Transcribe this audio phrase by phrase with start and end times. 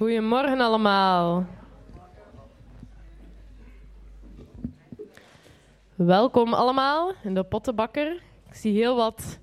[0.00, 1.46] Goedemorgen allemaal.
[5.94, 8.22] Welkom allemaal in de Pottenbakker.
[8.46, 9.38] Ik zie heel wat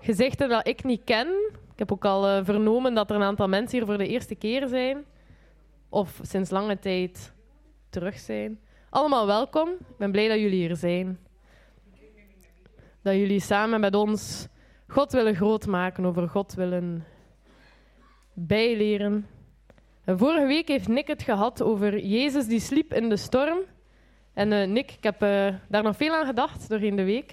[0.00, 1.28] gezichten dat ik niet ken.
[1.72, 4.34] Ik heb ook al uh, vernomen dat er een aantal mensen hier voor de eerste
[4.34, 5.04] keer zijn.
[5.88, 7.32] Of sinds lange tijd
[7.90, 8.60] terug zijn.
[8.90, 9.68] Allemaal welkom.
[9.68, 11.18] Ik ben blij dat jullie hier zijn.
[13.02, 14.48] Dat jullie samen met ons
[14.88, 17.04] God willen grootmaken, over God willen
[18.32, 19.26] bijleren.
[20.06, 23.58] Vorige week heeft Nick het gehad over Jezus die sliep in de storm.
[24.32, 27.32] En uh, Nick, ik heb uh, daar nog veel aan gedacht doorheen de week.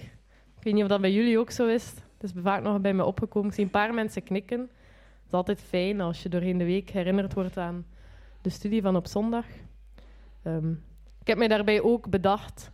[0.57, 1.93] Ik weet niet of dat bij jullie ook zo is.
[2.17, 3.49] Het is vaak nog bij me opgekomen.
[3.49, 4.59] Ik zie een paar mensen knikken.
[4.59, 7.85] Het is altijd fijn als je doorheen de week herinnerd wordt aan
[8.41, 9.45] de studie van op zondag.
[10.43, 10.83] Um,
[11.21, 12.71] ik heb mij daarbij ook bedacht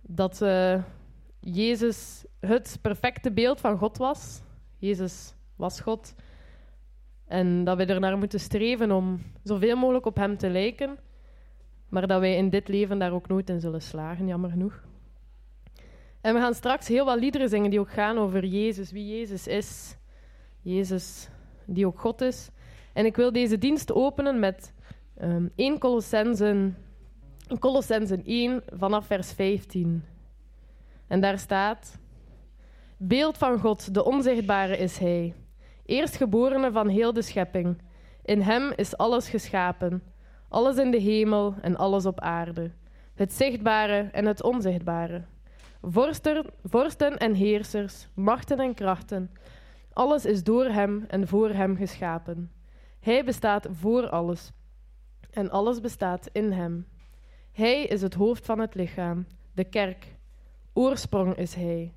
[0.00, 0.82] dat uh,
[1.40, 4.40] Jezus het perfecte beeld van God was.
[4.78, 6.14] Jezus was God.
[7.26, 10.98] En dat we er naar moeten streven om zoveel mogelijk op Hem te lijken.
[11.88, 14.82] Maar dat wij in dit leven daar ook nooit in zullen slagen, jammer genoeg.
[16.20, 19.46] En we gaan straks heel wat liederen zingen die ook gaan over Jezus, wie Jezus
[19.46, 19.96] is.
[20.60, 21.28] Jezus,
[21.66, 22.50] die ook God is.
[22.92, 24.72] En ik wil deze dienst openen met
[25.22, 26.76] um, 1 Colossensen,
[27.58, 30.04] Colossensen 1 vanaf vers 15.
[31.06, 31.98] En daar staat:
[32.96, 35.34] Beeld van God, de onzichtbare is Hij,
[35.92, 37.82] eerstgeborene van heel de schepping.
[38.24, 40.02] In Hem is alles geschapen,
[40.48, 42.70] alles in de hemel en alles op aarde,
[43.14, 45.22] het zichtbare en het onzichtbare.
[45.82, 49.30] Vorsten, vorsten en heersers, machten en krachten,
[49.92, 52.50] alles is door Hem en voor Hem geschapen.
[53.00, 54.52] Hij bestaat voor alles
[55.30, 56.86] en alles bestaat in Hem.
[57.52, 60.14] Hij is het hoofd van het lichaam, de kerk.
[60.72, 61.92] Oorsprong is Hij,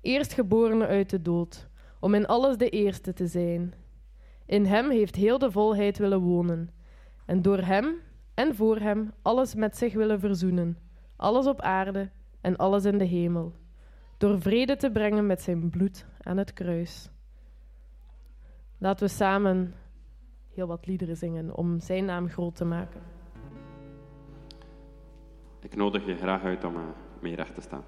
[0.00, 1.70] eerstgeborene uit de dood,
[2.02, 3.74] om in alles de eerste te zijn.
[4.46, 6.70] In Hem heeft heel de volheid willen wonen,
[7.26, 7.94] en door Hem
[8.34, 10.78] en voor Hem alles met zich willen verzoenen,
[11.16, 13.52] alles op aarde en alles in de hemel,
[14.18, 17.10] door vrede te brengen met Zijn bloed aan het kruis.
[18.78, 19.74] Laten we samen
[20.54, 23.00] heel wat liederen zingen om Zijn naam groot te maken.
[25.60, 26.82] Ik nodig je graag uit om uh,
[27.20, 27.84] mee recht te staan.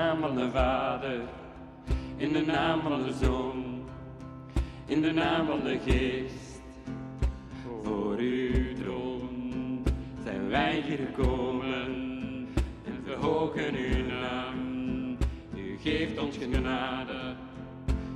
[0.00, 1.20] naam van de Vader,
[2.16, 3.84] in de naam van de Zoon,
[4.86, 6.60] in de naam van de Geest.
[7.82, 9.82] Voor uw troon
[10.24, 11.86] zijn wij hier gekomen
[12.84, 14.56] en verhogen uw naam.
[15.56, 17.34] U geeft ons genade,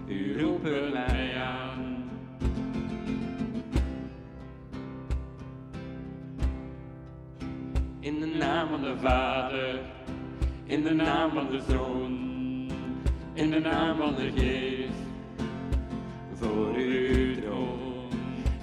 [0.07, 2.11] u roepen mij aan.
[8.01, 9.94] In de naam van de Vader
[10.75, 12.13] in de naam van de Zoon,
[13.33, 14.99] in de naam van de Geest,
[16.33, 18.09] voor uw droom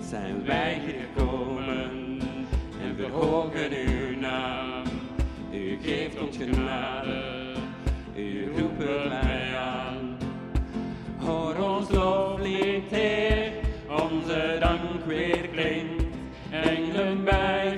[0.10, 2.20] zijn wij gekomen
[2.82, 4.84] en verhogen uw naam.
[5.54, 7.54] U geeft ons genade,
[8.16, 10.18] u roept mij aan.
[11.18, 13.52] Hoor ons loflied, Heer,
[13.90, 16.04] onze dank weer klinkt,
[16.50, 17.78] engelen bij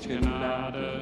[0.00, 0.99] uns Gnade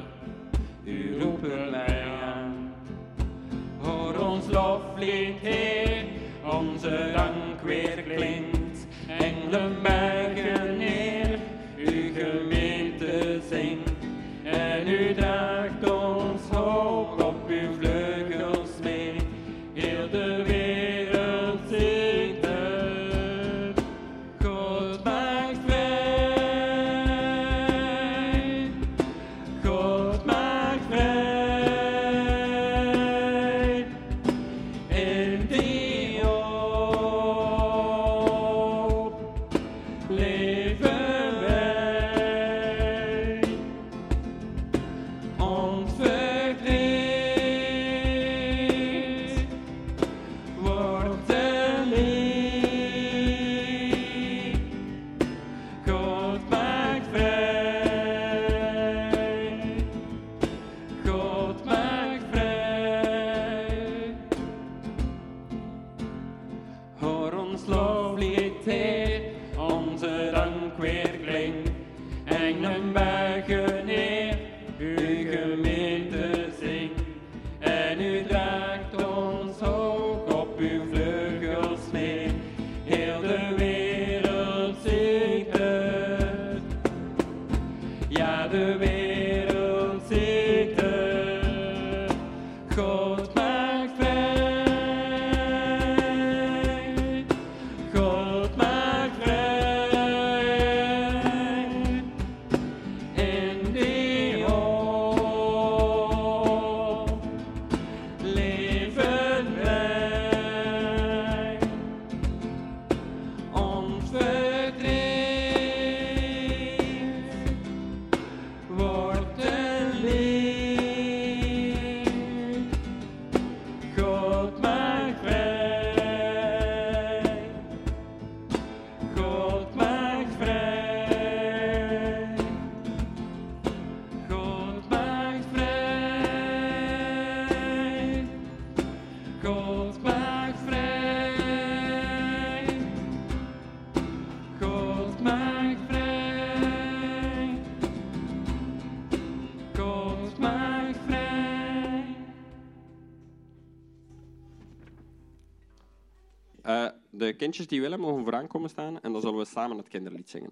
[157.29, 160.29] Eh, kindjes die willen mogen vooraan komen staan en dan zullen we samen het kinderlied
[160.29, 160.51] zingen.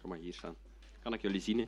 [0.00, 0.56] Kom maar hier staan.
[1.02, 1.58] Kan ik jullie zien?
[1.58, 1.66] Hè?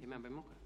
[0.00, 0.57] Je bent bij mokken.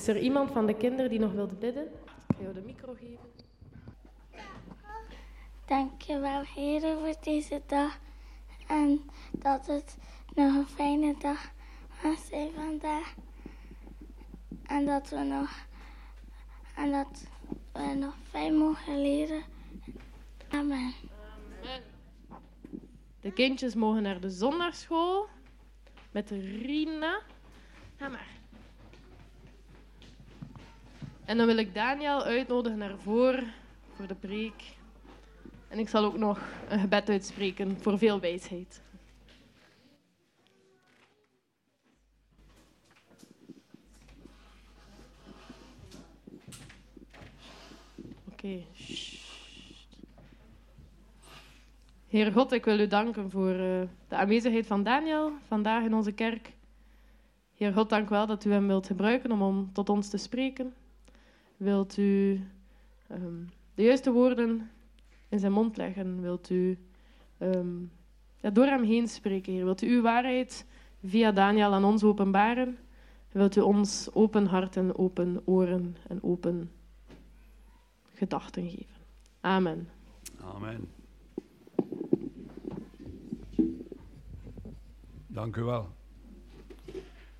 [0.00, 1.84] Is er iemand van de kinderen die nog wilde bidden?
[1.84, 3.30] Ik ga jou de micro geven.
[5.66, 7.98] Dankjewel, heren, voor deze dag.
[8.68, 9.00] En
[9.32, 9.96] dat het
[10.34, 11.52] nog een fijne dag
[12.30, 13.14] zijn vandaag.
[14.66, 15.66] En dat we nog,
[16.76, 17.24] en dat
[17.72, 19.42] we nog fijn mogen leren.
[20.48, 20.92] Amen.
[23.20, 25.28] De kindjes mogen naar de zondagschool
[26.10, 27.20] met Rina.
[27.96, 28.39] Ga maar.
[31.30, 33.52] En dan wil ik Daniel uitnodigen naar voren
[33.94, 34.76] voor de preek.
[35.68, 38.82] En ik zal ook nog een gebed uitspreken voor veel wijsheid.
[48.30, 48.64] Oké.
[52.08, 56.12] Heer God, ik wil u danken voor eh, de aanwezigheid van Daniel vandaag in onze
[56.12, 56.52] kerk.
[57.54, 60.74] Heer God, dank wel dat u hem wilt gebruiken om, om tot ons te spreken.
[61.60, 62.40] Wilt u
[63.06, 63.44] ehm,
[63.74, 64.70] de juiste woorden
[65.28, 66.20] in zijn mond leggen?
[66.20, 66.78] Wilt u
[67.38, 67.82] ehm,
[68.40, 69.64] ja, door hem heen spreken?
[69.64, 70.66] Wilt u uw waarheid
[71.04, 72.78] via Daniel aan ons openbaren?
[73.32, 76.70] Wilt u ons open harten, open oren en open
[78.14, 78.96] gedachten geven?
[79.40, 79.88] Amen.
[80.40, 80.88] Amen.
[85.26, 85.88] Dank u wel.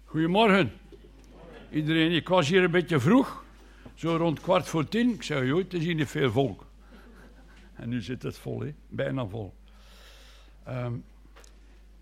[0.04, 0.72] Goedemorgen.
[1.70, 3.44] Iedereen, ik was hier een beetje vroeg,
[4.00, 5.10] zo rond kwart voor tien.
[5.10, 6.66] Ik zei, joh, het is hier niet veel volk.
[7.74, 8.74] En nu zit het vol, hè?
[8.88, 9.54] bijna vol.
[10.64, 10.92] Ehm,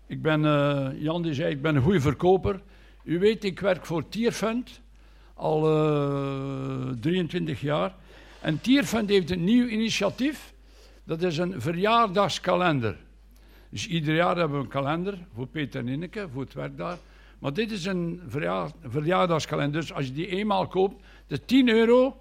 [0.05, 2.61] ik ben, eh, Jan die zei, ik ben een goede verkoper.
[3.03, 4.81] U weet, ik werk voor Tierfund
[5.33, 5.67] al
[6.89, 7.95] eh, 23 jaar.
[8.41, 10.53] En Tierfund heeft een nieuw initiatief.
[11.03, 12.97] Dat is een verjaardagskalender.
[13.69, 16.97] Dus ieder jaar hebben we een kalender voor Peter en Inneke, voor het werk daar.
[17.39, 19.81] Maar dit is een verjaar, verjaardagskalender.
[19.81, 22.17] Dus als je die eenmaal koopt, is 10 euro.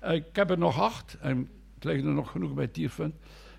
[0.00, 1.16] Eh, ik heb er nog acht.
[1.20, 3.14] En het liggen er nog genoeg bij Tierfund.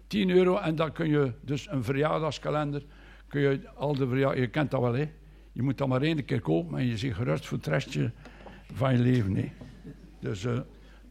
[0.08, 2.84] 10 euro en dan kun je dus een verjaardagskalender.
[3.27, 5.12] Kun je al de verjaar, je kent dat wel, hè?
[5.51, 8.12] Je moet dat maar één keer kopen en je zit gerust voor het restje
[8.73, 9.36] van je leven.
[9.36, 9.51] Hè?
[10.19, 10.60] Dus eh,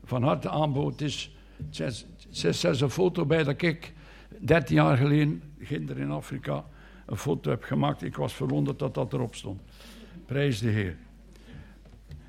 [0.04, 1.00] van harte aanbod.
[1.00, 1.36] Is,
[1.70, 3.92] het is, een foto bij dat ik
[4.40, 6.64] 13 jaar geleden, ginder in Afrika,
[7.06, 8.02] een foto heb gemaakt.
[8.02, 9.60] Ik was verwonderd dat dat erop stond.
[10.26, 10.96] Prijs de Heer.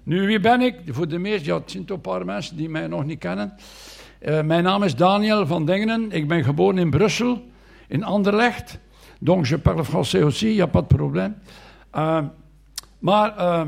[0.06, 0.76] Nu, wie ben ik?
[0.88, 3.54] Voor de meesten, ja, het zijn toch een paar mensen die mij nog niet kennen.
[4.20, 6.12] Eh, mijn naam is Daniel van Dingenen.
[6.12, 7.46] Ik ben geboren in Brussel,
[7.88, 8.80] in Anderlecht.
[9.20, 11.36] Donc je parle français aussi, il n'y a pas de probleem.
[11.96, 12.24] Uh,
[13.00, 13.62] maar uh,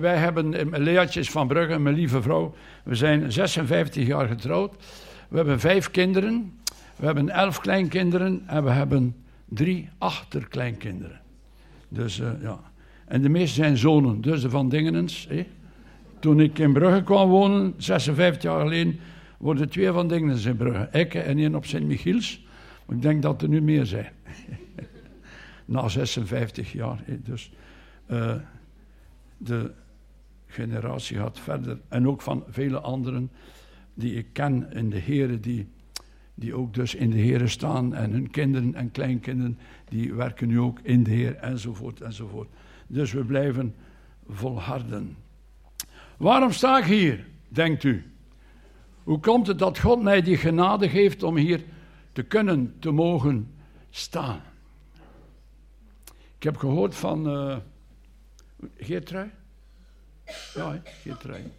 [0.00, 2.54] wij hebben, Leatje is van Brugge, mijn lieve vrouw.
[2.82, 4.74] We zijn 56 jaar getrouwd.
[5.28, 6.60] We hebben vijf kinderen.
[6.96, 11.20] We hebben elf kleinkinderen en we hebben drie achterkleinkinderen.
[11.88, 12.58] Dus ja.
[13.14, 15.26] En de meeste zijn zonen, dus de Van Dingenens.
[15.26, 15.44] Eh?
[16.18, 18.98] Toen ik in Brugge kwam wonen, 56 jaar geleden,
[19.38, 20.88] worden twee Van Dingenens in Brugge.
[20.92, 22.44] Ik en één op Sint-Michiels.
[22.86, 24.12] Maar ik denk dat er nu meer zijn.
[25.64, 27.02] Na 56 jaar.
[27.06, 27.14] Eh?
[27.24, 27.52] Dus
[28.10, 28.34] uh,
[29.36, 29.72] de
[30.46, 31.78] generatie gaat verder.
[31.88, 33.30] En ook van vele anderen
[33.94, 35.68] die ik ken in de heren die
[36.34, 37.94] die ook dus in de Heer staan.
[37.94, 42.48] En hun kinderen en kleinkinderen, die werken nu ook in de Heer, enzovoort, enzovoort.
[42.86, 43.74] Dus we blijven
[44.28, 45.16] volharden.
[46.16, 48.12] Waarom sta ik hier, denkt u?
[49.02, 51.64] Hoe komt het dat God mij die genade geeft om hier
[52.12, 53.54] te kunnen, te mogen
[53.90, 54.42] staan?
[56.36, 57.56] Ik heb gehoord van uh,
[58.76, 59.30] Geertrui.
[60.54, 61.52] Ja, Geertrui.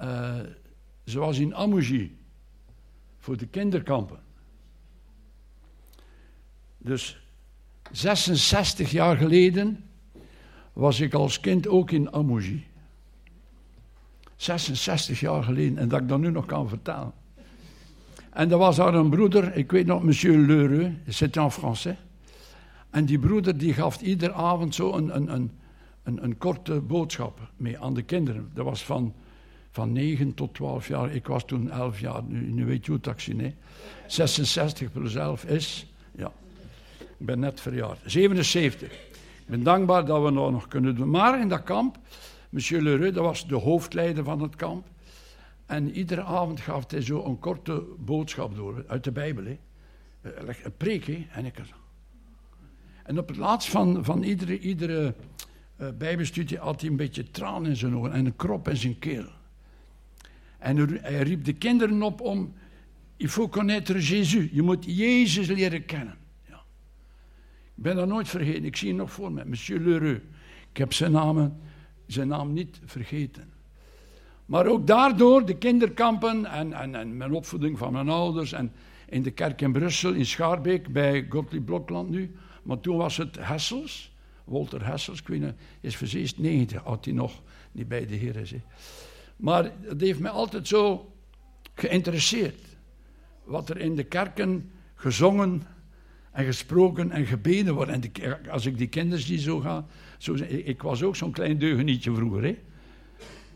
[0.00, 0.40] Uh,
[1.04, 2.16] ze was in Amougie
[3.18, 4.20] voor de kinderkampen.
[6.78, 7.22] Dus
[7.90, 9.84] 66 jaar geleden
[10.72, 12.66] was ik als kind ook in Amougie.
[14.36, 17.12] 66 jaar geleden, en dat ik dat nu nog kan vertellen.
[18.30, 21.96] En er was daar een broeder, ik weet nog, monsieur Leureux, c'était en français.
[22.90, 25.50] En die broeder die gaf iedere avond zo een, een, een,
[26.02, 28.50] een, een korte boodschap mee aan de kinderen.
[28.54, 29.14] Dat was van
[29.72, 31.14] van 9 tot 12 jaar.
[31.14, 33.54] Ik was toen 11 jaar, nu, nu weet je hoe taxi, nee.
[34.06, 36.32] 66 plus 11 is, ja.
[36.98, 37.98] Ik ben net verjaard.
[38.04, 38.92] 77.
[39.52, 41.10] Ben dankbaar dat we dat nog kunnen doen.
[41.10, 41.98] Maar in dat kamp,
[42.50, 44.86] monsieur Leroux, dat was de hoofdleider van het kamp.
[45.66, 49.44] En iedere avond gaf hij zo een korte boodschap door, uit de Bijbel.
[49.44, 49.58] Hè.
[50.22, 51.26] Een preek, hè.
[51.30, 51.54] En, ik,
[53.02, 55.14] en op het laatst van, van iedere, iedere
[55.80, 58.98] uh, bijbelstudie had hij een beetje traan in zijn ogen en een krop in zijn
[58.98, 59.26] keel.
[60.58, 62.54] En hij riep de kinderen op om,
[63.16, 64.48] il faut connaître Jésus.
[64.52, 66.16] Je moet Jezus leren kennen.
[67.76, 68.64] Ik ben dat nooit vergeten.
[68.64, 70.20] Ik zie hem nog voor me, monsieur Leroux.
[70.70, 71.58] Ik heb zijn naam,
[72.06, 73.52] zijn naam niet vergeten.
[74.46, 78.72] Maar ook daardoor de kinderkampen en, en, en mijn opvoeding van mijn ouders en
[79.08, 82.34] in de kerk in Brussel, in Schaarbeek, bij Gottlieb Blokland nu.
[82.62, 84.12] Maar toen was het Hessels,
[84.44, 88.54] Walter Hessels, ik is verzeest 90, had hij nog niet bij de Heer is.
[89.36, 91.12] Maar het heeft mij altijd zo
[91.74, 92.66] geïnteresseerd.
[93.44, 95.62] Wat er in de kerken gezongen
[96.32, 97.90] en gesproken en gebeden wordt.
[97.90, 98.02] En
[98.50, 99.86] als ik die kinderen die zo ga,
[100.18, 102.42] zo, ik was ook zo'n klein deugenietje vroeger.
[102.42, 102.58] Hè.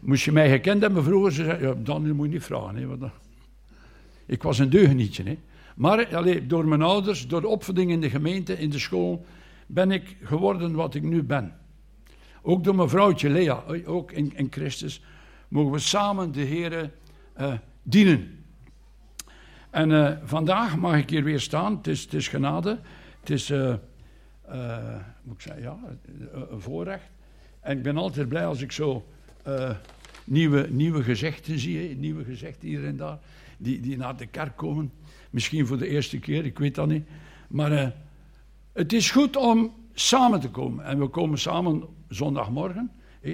[0.01, 2.77] Moest je mij gekend hebben vroeger, ze ja, dan moet je niet vragen.
[2.77, 3.13] Hè, want
[4.27, 5.23] ik was een deugenietje.
[5.23, 5.39] Hè.
[5.77, 9.27] Maar allee, door mijn ouders, door de opvoeding in de gemeente, in de school,
[9.67, 11.55] ben ik geworden wat ik nu ben.
[12.43, 15.03] Ook door mijn vrouwtje Lea, ook in, in Christus,
[15.49, 16.93] mogen we samen de Heer
[17.41, 18.36] uh, dienen.
[19.77, 21.77] En uh, vandaag mag ik hier weer staan.
[21.77, 22.79] Het is, het genade.
[23.21, 23.75] Het is, uh,
[25.23, 25.79] moet ik zeggen, ja,
[26.51, 27.11] een voorrecht.
[27.61, 29.07] En ik ben altijd blij als ik zo
[30.25, 31.97] nieuwe, nieuwe gezichten zie.
[31.97, 33.19] Nieuwe gezichten hier en daar.
[33.59, 34.93] Die, die naar de kerk komen.
[35.31, 37.09] Misschien voor de eerste keer, ik weet dat niet.
[37.49, 37.95] Maar
[38.73, 40.85] het is goed om samen te komen.
[40.85, 42.91] En we komen samen zondagmorgen.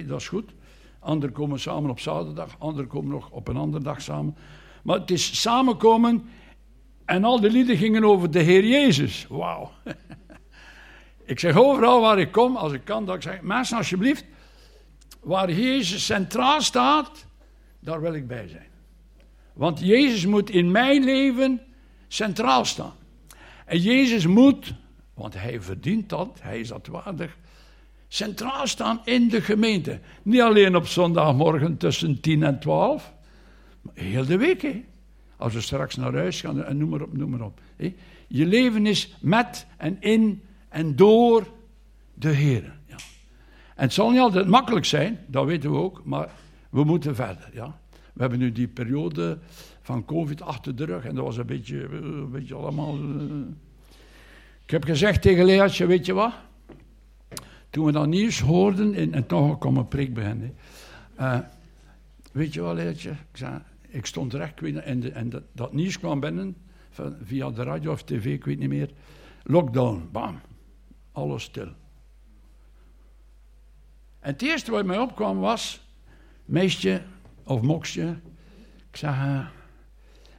[0.07, 0.53] Dat is goed.
[0.99, 4.35] Anderen komen samen op zaterdag, anderen komen nog op een andere dag samen.
[4.83, 6.29] Maar het is samenkomen
[7.05, 9.25] en al de lieden gingen over de Heer Jezus.
[9.29, 9.71] Wauw.
[11.25, 14.25] ik zeg overal waar ik kom, als ik kan, dat ik zeg, mensen alsjeblieft,
[15.19, 17.25] waar Jezus centraal staat,
[17.79, 18.67] daar wil ik bij zijn.
[19.53, 21.61] Want Jezus moet in mijn leven
[22.07, 22.93] centraal staan.
[23.65, 24.73] En Jezus moet,
[25.13, 27.37] want hij verdient dat, hij is dat waardig,
[28.07, 29.99] centraal staan in de gemeente.
[30.23, 33.22] Niet alleen op zondagmorgen tussen 10 en 12, maar
[33.93, 34.61] heel de week.
[34.61, 34.83] Hè.
[35.37, 37.59] Als we straks naar huis gaan, en noem maar op, noem maar op.
[37.75, 37.95] Hè.
[38.27, 41.47] Je leven is met en in en door
[42.13, 42.63] de Heer.
[42.85, 42.95] Ja.
[43.75, 46.29] En het zal niet altijd makkelijk zijn, dat weten we ook, maar
[46.69, 47.49] we moeten verder.
[47.53, 47.79] Ja.
[48.13, 49.37] We hebben nu die periode
[49.81, 52.97] van COVID achter de rug en dat was een beetje, een beetje allemaal.
[52.97, 53.23] Uh...
[54.63, 56.33] Ik heb gezegd tegen Leatje, weet je wat?
[57.69, 60.55] Toen we dat nieuws hoorden, en, toch kwam een preek beginnen.
[61.19, 61.39] Uh,
[62.31, 63.09] weet je wel, Leertje?
[63.09, 63.59] Ik, zei,
[63.93, 66.55] ik stond recht en, en dat, dat, nieuws kwam binnen,
[67.23, 68.91] via de radio of tv, ik weet niet meer.
[69.43, 70.41] Lockdown, bam.
[71.11, 71.71] Alles stil.
[74.19, 75.87] En het eerste wat mij opkwam was,
[76.45, 77.01] meisje
[77.43, 78.17] of moksje,
[78.89, 79.47] ik zeg, uh,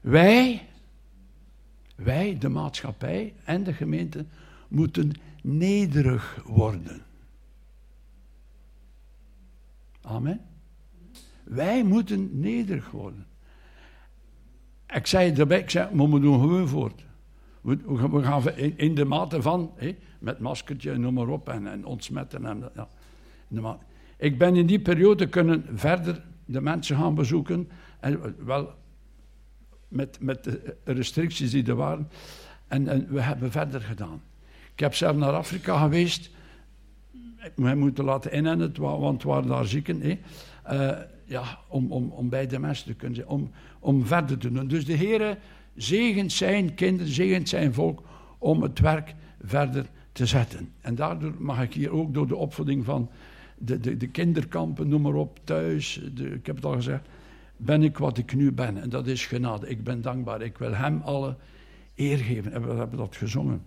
[0.01, 0.69] wij,
[1.97, 4.27] wij, de maatschappij en de gemeente,
[4.69, 5.13] moeten
[5.43, 7.03] nederig worden.
[10.01, 10.41] Amen.
[11.45, 13.27] Wij moeten nederig worden.
[14.95, 17.05] Ik zei erbij, ik zei, we doen gewoon voort.
[17.61, 17.79] We,
[18.11, 22.47] we gaan in, de mate van, hé, met maskertje, noem maar op, en, en ontsmetten.
[22.47, 22.71] En,
[23.49, 23.79] ja,
[24.17, 27.69] ik ben in die periode kunnen verder de mensen gaan bezoeken.
[28.01, 28.75] En, wel
[29.89, 32.09] met, met de restricties die er waren.
[32.69, 34.23] En, en we hebben verder gedaan.
[34.73, 36.31] Ik heb zelf naar Afrika geweest
[37.57, 40.03] mij moeten laten inennen, want we waren daar zieken.
[40.03, 40.91] Uh,
[41.25, 44.69] ja, om, om, om bij de mensen te kunnen zijn, om, om verder te doen.
[44.69, 45.39] Dus de Heer
[45.75, 48.03] zegent zijn kinderen, zegent zijn volk
[48.39, 50.73] om het werk verder te zetten.
[50.81, 53.11] En daardoor mag ik hier ook door de opvoeding van
[53.59, 57.09] de, de, de kinderkampen, noem maar op, thuis, de, ik heb het al gezegd,
[57.57, 58.83] ben ik wat ik nu ben.
[58.83, 59.69] En dat is genade.
[59.69, 60.43] Ik ben dankbaar.
[60.43, 61.37] Ik wil hem alle
[61.95, 62.53] eer geven.
[62.53, 63.63] En we hebben dat gezongen.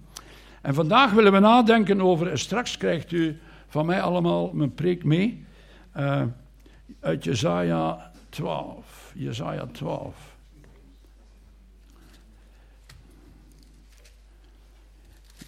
[0.62, 5.46] En vandaag willen we nadenken over, straks krijgt u van mij allemaal mijn preek mee.
[5.98, 6.24] Uh,
[7.00, 9.12] uit Jezaja 12.
[9.16, 10.36] Jezaja 12.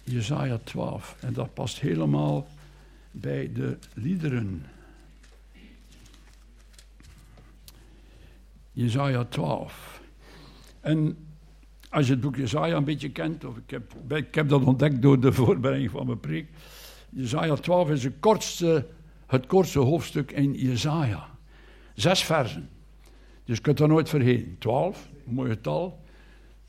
[0.04, 1.16] Jezaja 12.
[1.20, 2.46] En dat past helemaal
[3.10, 4.66] bij de liederen.
[8.72, 10.00] Jezaja 12.
[10.80, 11.16] En
[11.88, 15.02] als je het boek Jezaja een beetje kent, of ik heb, ik heb dat ontdekt
[15.02, 16.48] door de voorbereiding van mijn preek,
[17.10, 18.86] Jezaja 12 is het kortste,
[19.26, 21.29] het kortste hoofdstuk in Jezaja.
[22.00, 22.68] Zes versen.
[23.44, 24.56] Dus je kunt dat nooit vergeten.
[24.58, 26.00] 12, mooi getal.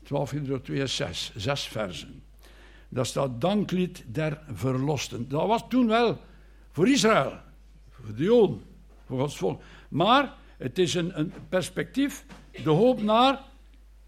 [0.02, 1.32] 12 keer door 2 is 6.
[1.36, 2.22] Zes versen.
[2.88, 5.28] Dat staat danklied der verlosten.
[5.28, 6.20] Dat was toen wel
[6.70, 7.32] voor Israël,
[7.90, 8.62] voor de Joden,
[9.06, 9.62] voor Gods volk.
[9.88, 12.24] Maar het is een, een perspectief,
[12.62, 13.40] de hoop naar,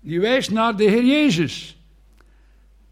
[0.01, 1.79] die wijst naar de Heer Jezus.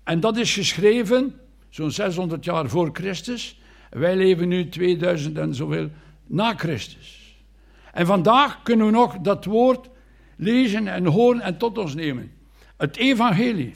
[0.02, 3.60] En dat is geschreven zo'n 600 jaar voor Christus.
[3.90, 5.90] Wij leven nu 2000 en zoveel
[6.26, 7.21] na Christus.
[7.92, 9.90] En vandaag kunnen we nog dat woord
[10.36, 12.32] lezen en horen en tot ons nemen.
[12.76, 13.72] Het evangelie.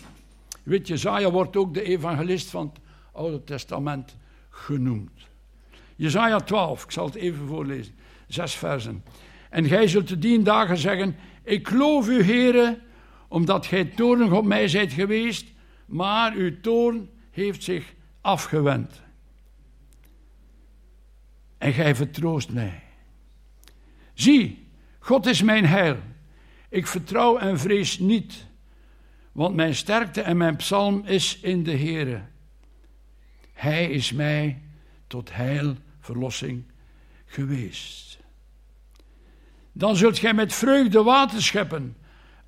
[0.62, 4.16] Weet je, wordt ook de evangelist van het Oude Testament
[4.50, 5.10] genoemd.
[5.96, 7.94] Jezaja 12, ik zal het even voorlezen.
[8.26, 9.04] Zes versen.
[9.50, 12.82] En gij zult de dien dagen zeggen, ik loof u, heren,
[13.28, 15.46] omdat gij toornig op mij zijt geweest,
[15.86, 19.02] maar uw toorn heeft zich afgewend.
[21.58, 22.85] En gij vertroost mij.
[24.16, 24.66] Zie,
[24.98, 25.96] God is mijn heil.
[26.68, 28.46] Ik vertrouw en vrees niet,
[29.32, 32.22] want mijn sterkte en mijn psalm is in de Heere.
[33.52, 34.62] Hij is mij
[35.06, 36.64] tot heil, verlossing
[37.24, 38.18] geweest.
[39.72, 41.96] Dan zult gij met vreugde water scheppen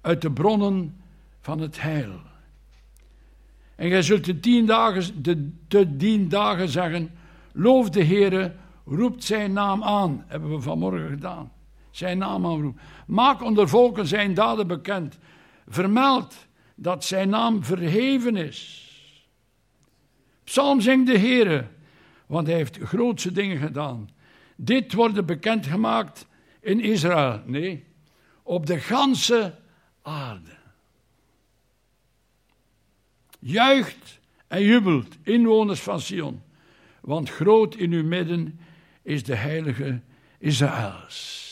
[0.01, 0.97] uit de bronnen
[1.41, 2.21] van het heil.
[3.75, 7.11] En gij zult de tien dagen, de, de tien dagen zeggen,
[7.53, 8.55] loof de Heere,
[8.85, 10.25] roept zijn naam aan.
[10.27, 11.53] Hebben we vanmorgen gedaan.
[11.91, 12.81] Zijn naam aanroepen.
[13.07, 15.19] Maak onder volken zijn daden bekend.
[15.69, 18.87] Vermeld dat zijn naam verheven is.
[20.45, 21.67] Psalm zingt de Heere,
[22.27, 24.11] want hij heeft grootse dingen gedaan.
[24.57, 26.27] Dit wordt bekendgemaakt
[26.61, 27.43] in Israël.
[27.47, 27.85] Nee,
[28.43, 29.55] op de ganse
[30.03, 30.57] aarde.
[33.39, 36.43] Juicht en jubelt, inwoners van Sion,
[37.01, 38.61] want groot in uw midden
[39.03, 40.01] is de heilige
[40.39, 41.48] Israëls.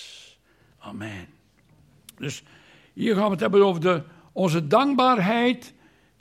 [0.86, 1.28] Amen.
[2.16, 2.42] Dus
[2.92, 5.74] hier gaan we het hebben over de, onze dankbaarheid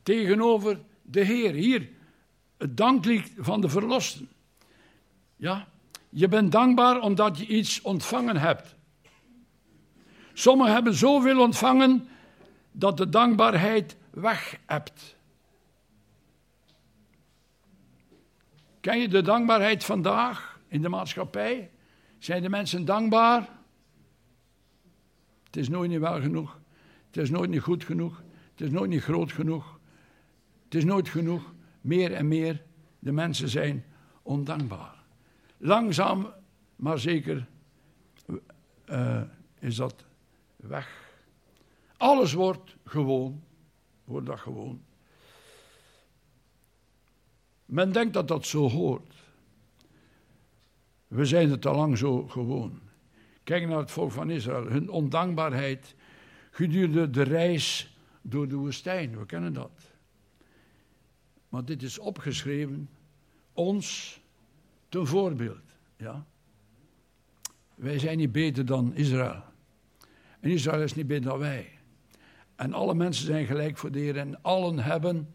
[0.04, 1.54] tegenover de Heer.
[1.54, 1.90] Hier,
[2.58, 4.30] het danklied van de verlosten.
[5.36, 5.68] Ja,
[6.10, 8.76] je bent dankbaar omdat je iets ontvangen hebt.
[10.34, 12.08] Sommigen hebben zoveel ontvangen
[12.72, 15.16] dat de dankbaarheid weg hebt.
[18.80, 21.72] Ken je de dankbaarheid vandaag in de maatschappij?
[22.20, 23.55] Zijn de mensen dankbaar?
[25.56, 26.60] Het is nooit niet wel genoeg.
[27.08, 28.24] Het is nooit niet goed genoeg.
[28.52, 29.80] Het is nooit niet groot genoeg.
[30.64, 31.54] Het is nooit genoeg.
[31.82, 32.64] Meer en meer.
[33.00, 33.86] De mensen zijn
[34.22, 35.04] ondankbaar.
[35.58, 36.34] Langzaam,
[36.76, 37.48] maar zeker
[38.86, 39.22] uh,
[39.60, 40.06] is dat
[40.56, 41.14] weg.
[41.98, 43.44] Alles wordt gewoon.
[44.04, 44.82] Wordt dat gewoon.
[47.66, 49.14] Men denkt dat dat zo hoort.
[51.08, 52.85] We zijn het al lang zo gewoon.
[53.46, 55.96] Kijk naar het volk van Israël, hun ondankbaarheid
[56.52, 59.18] gedurende de reis door de woestijn.
[59.18, 59.94] We kennen dat.
[61.50, 62.90] Maar dit is opgeschreven
[63.54, 64.20] ons
[64.90, 65.64] ten voorbeeld.
[65.98, 66.26] Ja?
[67.76, 69.44] Wij zijn niet beter dan Israël.
[70.40, 71.70] En Israël is niet beter dan wij.
[72.56, 75.34] En alle mensen zijn gelijk voor de Heer en allen hebben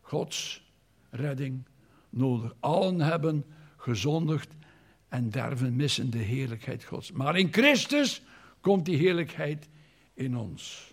[0.00, 0.72] Gods
[1.10, 1.64] redding
[2.10, 2.54] nodig.
[2.60, 3.44] Allen hebben
[3.76, 4.54] gezondigd
[5.08, 7.12] en derven missen de heerlijkheid Gods.
[7.12, 8.22] Maar in Christus
[8.60, 9.68] komt die heerlijkheid
[10.14, 10.92] in ons.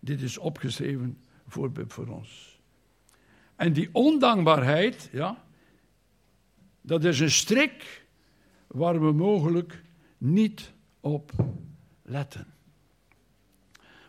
[0.00, 2.58] Dit is opgeschreven voorbeeld voor ons.
[3.56, 5.44] En die ondankbaarheid, ja,
[6.80, 8.04] dat is een strik
[8.66, 9.82] waar we mogelijk
[10.18, 11.32] niet op
[12.02, 12.46] letten.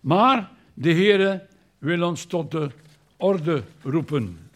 [0.01, 2.71] Maar de Heere wil ons tot de
[3.17, 4.46] orde roepen.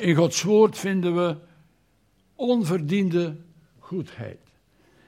[0.00, 1.36] In Gods woord vinden we
[2.34, 3.36] onverdiende
[3.78, 4.38] goedheid.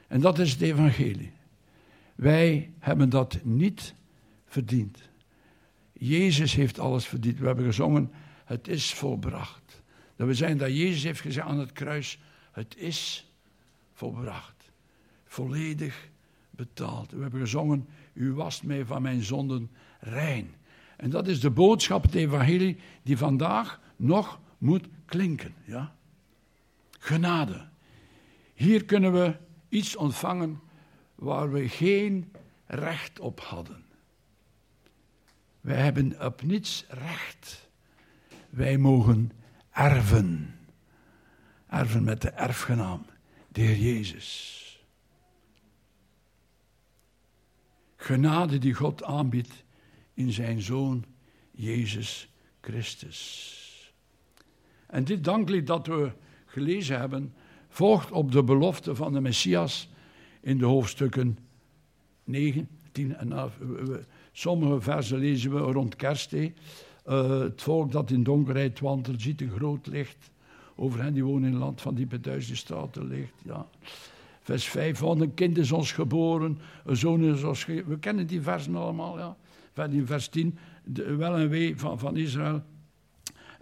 [0.09, 1.33] En dat is het evangelie.
[2.15, 3.95] Wij hebben dat niet
[4.47, 4.99] verdiend.
[5.93, 7.39] Jezus heeft alles verdiend.
[7.39, 8.11] We hebben gezongen,
[8.45, 9.83] het is volbracht.
[10.17, 12.19] Dat we zijn dat Jezus heeft gezegd aan het kruis,
[12.53, 13.31] het is
[13.93, 14.71] volbracht.
[15.25, 16.09] Volledig
[16.51, 17.11] betaald.
[17.11, 20.55] We hebben gezongen, u wast mij van mijn zonden rein.
[20.97, 25.55] En dat is de boodschap, het evangelie, die vandaag nog moet klinken.
[25.65, 25.97] Ja?
[26.99, 27.69] Genade.
[28.55, 29.37] Hier kunnen we
[29.69, 30.61] iets ontvangen
[31.15, 32.33] waar we geen
[32.67, 33.85] recht op hadden.
[35.61, 37.69] Wij hebben op niets recht.
[38.51, 39.33] Wij mogen
[39.71, 40.59] erven.
[41.67, 43.07] Erven met de erfgenaam,
[43.49, 44.59] de Heer Jezus.
[47.97, 49.65] Genade die God aanbiedt
[50.15, 51.05] in zijn Zoon
[51.51, 52.29] Jezus
[52.61, 53.61] Christus.
[54.93, 56.11] En dit danklied dat we
[56.47, 57.33] gelezen hebben,
[57.69, 59.89] volgt op de belofte van de Messias
[60.41, 61.39] in de hoofdstukken
[62.25, 63.57] 9, 10 en 11.
[63.59, 66.33] We- we- Sommige versen lezen we rond kerst.
[66.33, 66.53] Eh,
[67.41, 70.31] het volk dat in donkerheid wandelt, ziet een groot licht.
[70.77, 73.35] Over hen die wonen in een land van diepe duizenden straten licht.
[73.45, 73.67] Ja.
[74.41, 77.89] Vers 5, want een kind is ons geboren, een zoon is ons gegeven.
[77.89, 79.37] We kennen die versen allemaal, ja.
[79.91, 82.63] In vers 10, de wel en wee van, van Israël.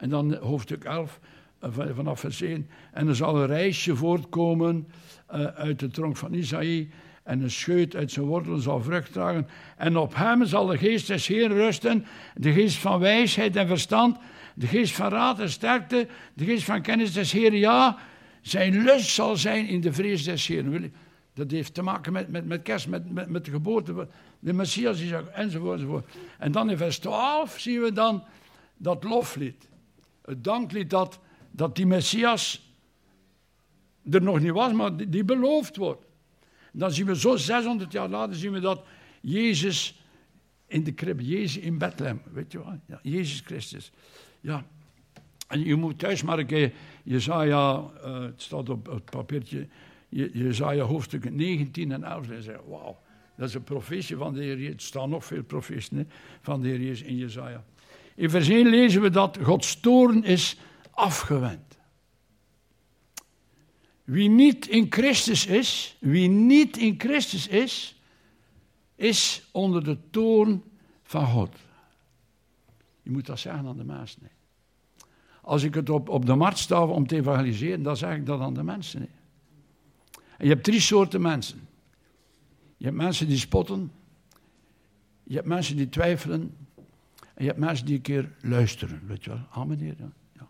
[0.01, 1.21] En dan hoofdstuk 11,
[1.59, 2.69] eh, van- vanaf vers 1.
[2.93, 4.89] En er zal een reisje voortkomen
[5.27, 6.89] eh, uit de tronk van Isaïe.
[7.23, 9.49] En een scheut uit zijn wortelen zal vrucht dragen.
[9.77, 12.07] En op hem zal de geest des Heeren rusten.
[12.35, 14.19] De geest van wijsheid en verstand.
[14.55, 16.07] De geest van raad en sterkte.
[16.35, 17.59] De geest van kennis des Heeren.
[17.59, 17.99] Ja,
[18.41, 20.95] zijn lust zal zijn in de vrees des Heeren.
[21.35, 24.09] Dat heeft te maken met, met, met kerst, met, met, de geboorte.
[24.39, 26.11] De Messias enzovoort, enzovoort.
[26.39, 28.25] En dan in vers 12 zien we dan
[28.77, 29.70] dat loflied.
[30.31, 31.19] Het danklied dat,
[31.51, 32.73] dat die Messias
[34.11, 36.05] er nog niet was, maar die, beloofd wordt.
[36.73, 38.85] Dan zien we zo 600 jaar later zien we dat
[39.21, 40.03] Jezus
[40.66, 42.79] in de krib, Jezus in Bethlehem, weet je wel?
[42.87, 43.93] Ja, Jezus Christus.
[44.40, 44.66] Ja.
[45.49, 49.66] En je moet thuis maar een Jezaja, eh, het staat op het papiertje,
[50.09, 52.31] Je- Jezaja hoofdstuk 19 en 11.
[52.31, 52.99] En zeggen, wauw,
[53.37, 54.75] dat is een profetie van de Heer Jezus.
[54.75, 56.05] Er staan nog veel profeties hè,
[56.40, 57.64] van de Heer Jezus in Jezaja.
[58.21, 60.57] In vers 1 lezen we dat Gods toorn is
[60.91, 61.79] afgewend.
[64.05, 68.01] Wie niet in Christus is, wie niet in Christus is,
[68.95, 70.63] is onder de toorn
[71.03, 71.57] van God.
[73.03, 74.23] Je moet dat zeggen aan de mensen.
[74.23, 74.29] hè.
[75.41, 78.41] Als ik het op, op de markt sta om te evangeliseren, dan zeg ik dat
[78.41, 79.01] aan de mensen.
[80.37, 81.69] En je hebt drie soorten mensen.
[82.77, 83.93] Je hebt mensen die spotten,
[85.23, 86.57] je hebt mensen die twijfelen,
[87.40, 89.00] en je hebt mensen die een keer luisteren.
[89.07, 90.12] Weet je wel, ah meneer, ja.
[90.33, 90.48] ja.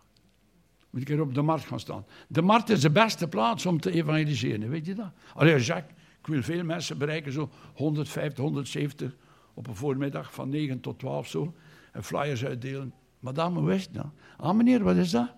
[0.90, 2.04] Moet ik keer op de markt gaan staan.
[2.28, 5.12] De markt is de beste plaats om te evangeliseren, weet je dat?
[5.34, 9.16] Allee, Jacques, ik wil veel mensen bereiken, zo 150, 170
[9.54, 11.54] op een voormiddag van 9 tot 12 zo.
[11.92, 12.92] En flyers uitdelen.
[13.20, 14.10] Madame, hoe is dat?
[14.36, 15.34] Ah meneer, wat is dat?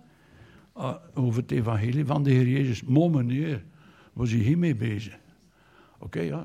[0.71, 2.83] Ah, over het evangelie van de Heer Jezus.
[2.83, 3.65] Mo meneer,
[4.13, 5.19] was u hiermee bezig?
[5.99, 6.43] Oké, ja,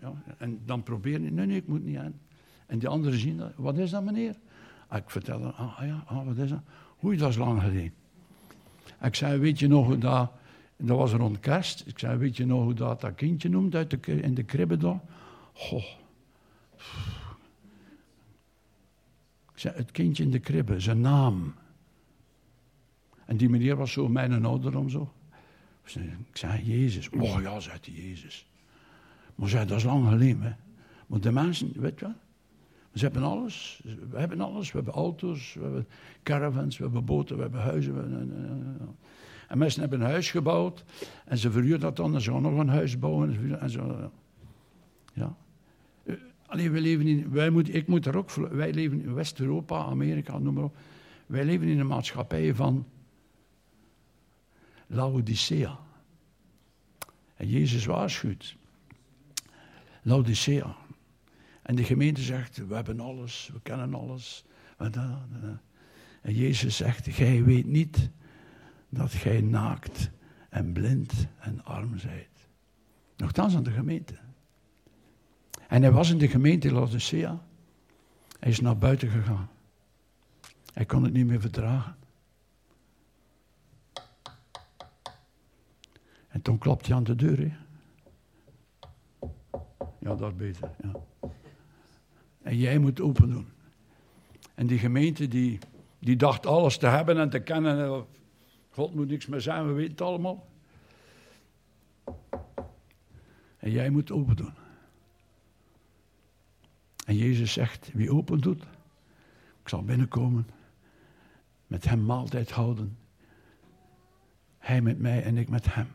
[0.00, 0.22] ja.
[0.38, 2.20] En dan proberen, nee, nee, ik moet niet aan.
[2.66, 3.52] En die anderen zien dat.
[3.56, 4.36] Wat is dat, meneer?
[4.88, 6.60] Ah, ik vertel dan, ah ah, ja, ah, wat is dat?
[7.04, 7.94] Oei, dat is lang geleden.
[9.02, 10.30] Ik zei, weet je nog hoe dat...
[10.76, 11.82] Dat was rond kerst.
[11.86, 14.76] Ik zei, weet je nog hoe dat, dat kindje noemt uit de, in de kribbe
[14.76, 15.00] daar?
[15.52, 15.84] Goh.
[19.52, 21.54] Ik zei, het kindje in de kribbe, zijn naam.
[23.24, 25.12] En die meneer was zo mijn ouderdom zo.
[25.84, 27.08] Ik zei, Jezus.
[27.08, 28.46] Oh ja, zei hij, Jezus.
[29.34, 30.52] Maar zei, dat is lang geleden, hè.
[31.06, 32.14] Maar de mensen, weet je wel,
[32.94, 33.80] ze hebben alles.
[34.10, 34.72] We hebben alles.
[34.72, 35.86] We hebben auto's, we hebben
[36.22, 37.94] caravans, we hebben boten, we hebben huizen.
[37.94, 38.26] we
[39.48, 40.84] En mensen hebben een huis gebouwd
[41.24, 43.60] en ze verhuren dat dan en ze gaan nog een huis bouwen.
[43.60, 44.10] En zo,
[45.12, 45.36] ja.
[46.04, 46.14] Eh,
[46.46, 50.38] Allee, wij leven in, wij moet, ik moet er ook, wij leven in West-Europa, Amerika,
[50.38, 50.76] noem maar op.
[51.26, 52.86] Wij leven in een maatschappij van
[54.86, 55.78] Laodicea.
[57.36, 58.56] En Jezus waarschuwt.
[60.02, 60.76] Laodicea.
[61.64, 64.44] En de gemeente zegt, we hebben alles, we kennen alles.
[64.90, 65.26] Da-
[66.22, 68.10] En Jezus zegt, gij weet niet
[68.88, 70.10] dat gij naakt
[70.48, 72.48] en blind en arm zijt.
[73.16, 74.14] Nochtans aan de gemeente.
[75.68, 77.44] En hij was in de gemeente Laodicea.
[78.40, 79.48] Hij is naar buiten gegaan.
[80.72, 81.96] Hij kon het niet meer verdragen.
[86.28, 87.58] En toen klopte hij aan de deur.
[89.98, 90.70] Ja, dat beter.
[90.82, 90.92] Ja.
[92.44, 93.48] En jij moet open doen.
[94.54, 95.58] En die gemeente die,
[95.98, 97.78] die dacht alles te hebben en te kennen.
[97.78, 98.06] en
[98.70, 100.46] God moet niks meer zijn, we weten het allemaal.
[103.58, 104.52] En jij moet open doen.
[107.06, 108.62] En Jezus zegt, wie open doet,
[109.62, 110.46] ik zal binnenkomen,
[111.66, 112.98] met hem maaltijd houden.
[114.58, 115.88] Hij met mij en ik met hem.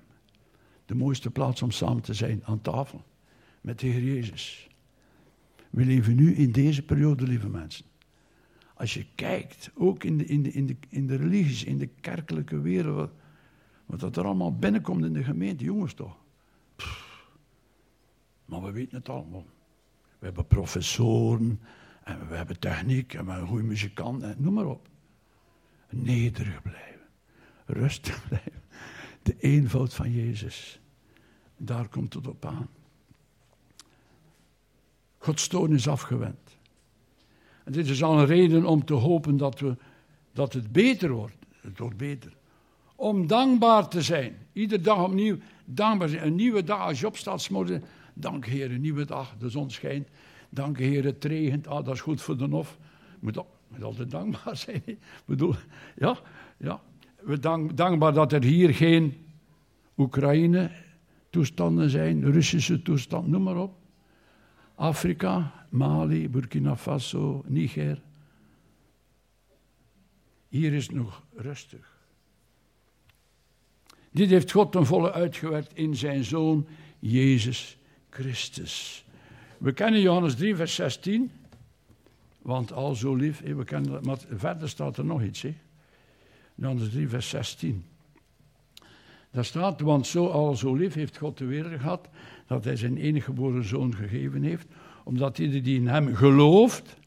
[0.85, 3.03] De mooiste plaats om samen te zijn aan tafel
[3.61, 4.68] met de Heer Jezus.
[5.69, 7.85] We leven nu in deze periode, lieve mensen.
[8.73, 11.87] Als je kijkt, ook in de, in de, in de, in de religies, in de
[11.87, 13.11] kerkelijke wereld,
[13.85, 16.17] wat, dat er allemaal binnenkomt in de gemeente, jongens toch.
[18.45, 19.45] Maar we weten het allemaal.
[20.19, 21.59] We hebben professoren,
[22.03, 24.87] en we hebben techniek, en we hebben goede muzikanten, en noem maar op.
[25.89, 27.07] Nederig blijven,
[27.65, 28.61] rustig blijven.
[29.21, 30.81] De eenvoud van Jezus,
[31.57, 32.69] daar komt het op aan.
[35.19, 36.57] Gods toon is afgewend.
[37.63, 39.75] En dit is al een reden om te hopen dat, we,
[40.33, 41.35] dat het beter wordt.
[41.61, 42.33] Het wordt beter.
[42.95, 44.37] Om dankbaar te zijn.
[44.53, 46.25] Iedere dag opnieuw dankbaar zijn.
[46.25, 47.49] Een nieuwe dag als je opstaat,
[48.13, 49.35] Dank Heer, een nieuwe dag.
[49.37, 50.07] De zon schijnt.
[50.49, 51.67] Dank Heer, het regent.
[51.67, 52.77] Ah, dat is goed voor de nof.
[53.19, 53.35] Moet,
[53.67, 54.81] moet altijd dankbaar zijn.
[54.85, 55.53] Ik bedoel,
[55.95, 56.17] ja,
[56.57, 56.81] ja.
[57.19, 59.13] We dank, dankbaar dat er hier geen
[59.97, 63.78] Oekraïne-toestanden zijn, Russische toestand, noem maar op.
[64.79, 68.01] Afrika, Mali, Burkina Faso, Niger.
[70.47, 71.97] Hier is nog rustig.
[74.11, 76.67] Dit heeft God ten volle uitgewerkt in zijn Zoon
[76.99, 77.77] Jezus
[78.09, 79.05] Christus.
[79.57, 81.31] We kennen Johannes 3, vers 16.
[82.41, 85.41] Want al zo lief, we kennen dat, maar verder staat er nog iets.
[85.41, 85.55] Hé.
[86.55, 87.85] Johannes 3, vers 16.
[89.31, 92.09] Daar staat, want zo al zo lief heeft God de wereld gehad,
[92.49, 94.67] dat hij zijn enige geboren zoon gegeven heeft,
[95.03, 96.97] omdat ieder die in hem gelooft,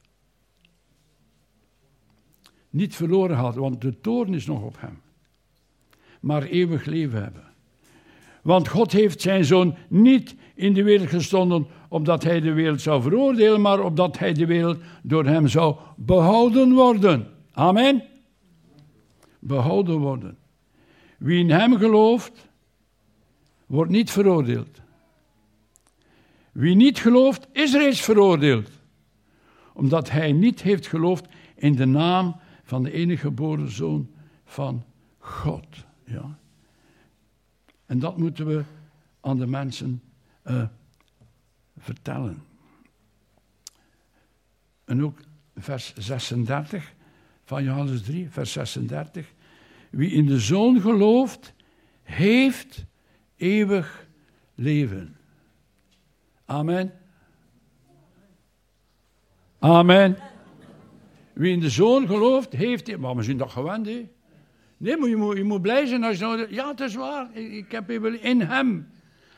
[2.70, 5.00] niet verloren gaat, want de toorn is nog op hem,
[6.20, 7.44] maar eeuwig leven hebben.
[8.42, 13.02] Want God heeft zijn zoon niet in de wereld gestonden opdat hij de wereld zou
[13.02, 17.28] veroordelen, maar opdat hij de wereld door hem zou behouden worden.
[17.52, 18.04] Amen.
[19.38, 20.38] Behouden worden.
[21.18, 22.48] Wie in hem gelooft,
[23.66, 24.81] wordt niet veroordeeld.
[26.52, 28.70] Wie niet gelooft, is reeds veroordeeld,
[29.72, 34.10] omdat hij niet heeft geloofd in de naam van de enige geboren zoon
[34.44, 34.84] van
[35.18, 35.66] God.
[36.04, 36.38] Ja.
[37.86, 38.64] En dat moeten we
[39.20, 40.02] aan de mensen
[40.42, 40.64] eh,
[41.78, 42.42] vertellen.
[44.84, 45.18] En ook
[45.56, 46.92] vers 36
[47.44, 49.32] van Johannes 3, vers 36.
[49.90, 51.54] Wie in de zoon gelooft,
[52.02, 52.84] heeft
[53.36, 54.06] eeuwig
[54.54, 55.16] leven.
[56.52, 56.92] Amen.
[59.58, 60.16] Amen.
[61.32, 62.96] Wie in de zoon gelooft, heeft...
[62.96, 63.84] Maar we zijn toch gewend?
[64.76, 66.54] Nee, maar je moet, je moet blij zijn als je nou...
[66.54, 67.28] Ja, het is waar.
[67.32, 68.88] Ik, ik heb even in hem.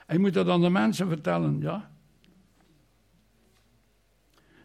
[0.06, 1.90] En je moet dat aan de mensen vertellen, ja.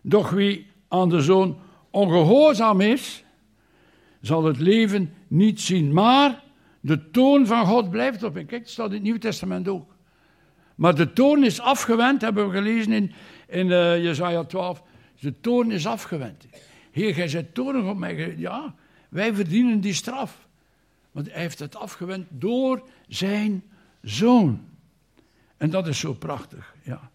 [0.01, 3.25] Doch wie aan de zoon ongehoorzaam is,
[4.21, 5.93] zal het leven niet zien.
[5.93, 6.43] Maar
[6.79, 8.45] de toon van God blijft op hem.
[8.45, 9.97] Kijk, het staat in het Nieuw Testament ook.
[10.79, 13.11] Maar de toon is afgewend, hebben we gelezen in,
[13.47, 14.83] in uh, Jezaja 12.
[15.19, 16.47] De toon is afgewend.
[16.91, 18.35] Heer, gij bent toornig op mij.
[18.37, 18.75] Ja,
[19.09, 20.47] wij verdienen die straf.
[21.11, 23.63] Want hij heeft het afgewend door zijn
[24.01, 24.61] zoon.
[25.57, 27.09] En dat is zo prachtig, ja.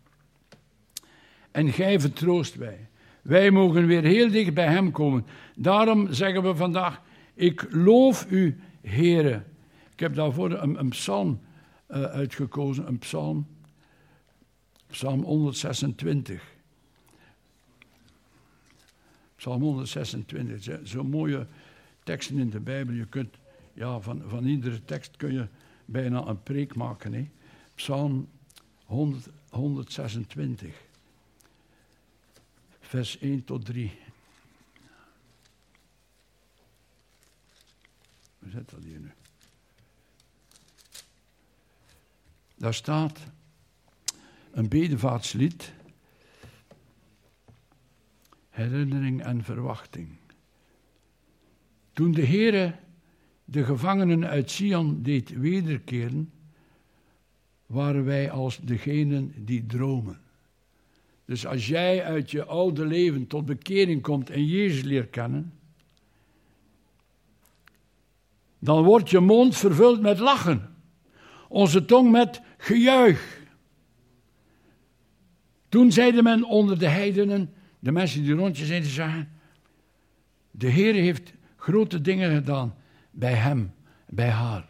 [1.50, 2.88] En gij vertroost wij.
[3.22, 5.26] Wij mogen weer heel dicht bij hem komen.
[5.56, 7.00] Daarom zeggen we vandaag,
[7.34, 9.42] ik loof u, Heere.
[9.92, 11.40] Ik heb daarvoor een, een psalm
[11.90, 13.46] uh, uitgekozen, een psalm,
[14.94, 16.40] psalm 126.
[19.36, 21.46] Psalm 126, zo'n mooie
[22.04, 22.94] teksten in de Bijbel.
[22.94, 23.36] Je kunt,
[23.72, 25.48] ja, van, van iedere tekst kun je
[25.84, 27.12] bijna een preek maken.
[27.12, 27.30] Hè?
[27.74, 28.28] Psalm
[28.84, 30.74] 100, 126,
[32.80, 33.98] vers 1 tot 3.
[38.38, 39.12] Hoe zit dat hier nu?
[42.54, 43.18] Daar staat
[44.54, 45.72] een bedevaartslied,
[48.50, 50.08] herinnering en verwachting.
[51.92, 52.74] Toen de Heere
[53.44, 56.32] de gevangenen uit Sion deed wederkeren,
[57.66, 60.20] waren wij als degenen die dromen.
[61.24, 65.52] Dus als jij uit je oude leven tot bekering komt en Jezus leert kennen,
[68.58, 70.74] dan wordt je mond vervuld met lachen,
[71.48, 73.43] onze tong met gejuich.
[75.74, 79.28] Toen zeide men onder de heidenen, de mensen die rondje zijn, te zeggen,
[80.50, 82.74] de Heer heeft grote dingen gedaan
[83.10, 83.74] bij hem,
[84.06, 84.68] bij haar.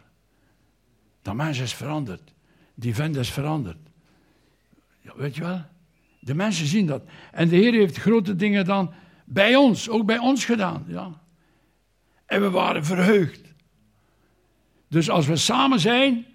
[1.21, 2.33] Dat mens is veranderd.
[2.75, 3.77] Die vent is veranderd.
[5.01, 5.61] Ja, weet je wel?
[6.19, 7.03] De mensen zien dat.
[7.31, 8.93] En de Heer heeft grote dingen gedaan
[9.25, 10.85] bij ons, ook bij ons gedaan.
[10.87, 11.21] Ja.
[12.25, 13.41] En we waren verheugd.
[14.87, 16.25] Dus als we samen zijn,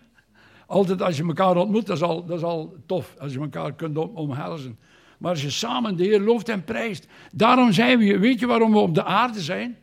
[0.71, 3.15] altijd als je elkaar ontmoet, dat is al, dat al tof.
[3.19, 4.79] Als je elkaar kunt om, omhelzen.
[5.19, 7.07] Maar als je samen de Heer looft en prijst.
[7.33, 8.19] Daarom zijn we.
[8.19, 9.77] Weet je waarom we op de aarde zijn?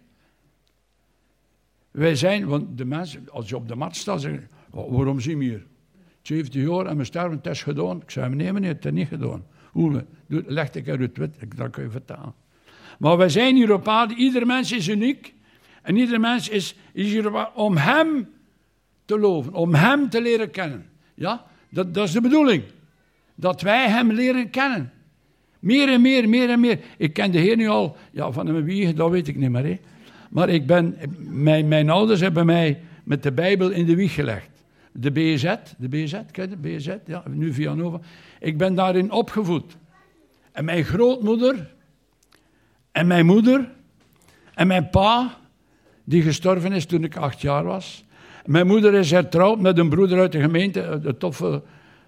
[1.91, 5.43] Wij zijn, want de mensen, als je op de mat staat, zeggen waarom zien we
[5.43, 5.65] hier?
[6.21, 8.01] 70 jaar en we sterven, het is gedaan.
[8.01, 9.45] Ik zei, nee meneer, het is niet gedaan.
[9.71, 12.33] Hoe, leg ik uit wit, dat kun je vertalen.
[12.99, 15.33] Maar wij zijn hier op aarde, ieder mens is uniek.
[15.81, 18.27] En ieder mens is, is hier om hem
[19.07, 20.85] te loven, om hem te leren kennen.
[21.13, 22.63] Ja, dat, dat is de bedoeling.
[23.35, 24.91] Dat wij hem leren kennen.
[25.59, 26.79] Meer en meer, meer en meer.
[26.97, 29.65] Ik ken de Heer nu al, ja, van een wieg, dat weet ik niet meer.
[29.65, 29.79] Hè.
[30.29, 34.49] Maar ik ben, mijn, mijn ouders hebben mij met de Bijbel in de wieg gelegd.
[34.91, 36.95] De BZ, de BZ, de BZ?
[37.05, 37.99] Ja, nu via Nova.
[38.39, 39.77] Ik ben daarin opgevoed.
[40.51, 41.73] En mijn grootmoeder.
[42.91, 43.71] En mijn moeder.
[44.53, 45.37] En mijn pa,
[46.03, 48.05] die gestorven is toen ik acht jaar was.
[48.47, 51.63] Mijn moeder is hertrouwd met een broeder uit de gemeente, de toffe,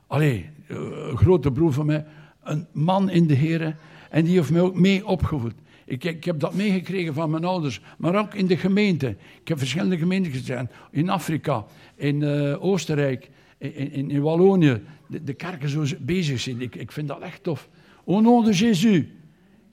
[0.08, 2.06] allee, een grote broer van mij,
[2.44, 3.78] een man in de heren.
[4.10, 5.54] En die heeft mij ook mee opgevoed.
[5.86, 9.08] Ik, ik, heb dat meegekregen van mijn ouders, maar ook in de gemeente.
[9.42, 11.66] Ik heb verschillende gemeenten gezien, in Afrika,
[11.96, 14.82] in uh, Oostenrijk, in, in, Wallonië.
[15.08, 16.62] De, kerken zo bezig zijn.
[16.62, 17.70] Ik, ik vind dat echt tof.
[18.08, 19.04] Au nom de Jésus.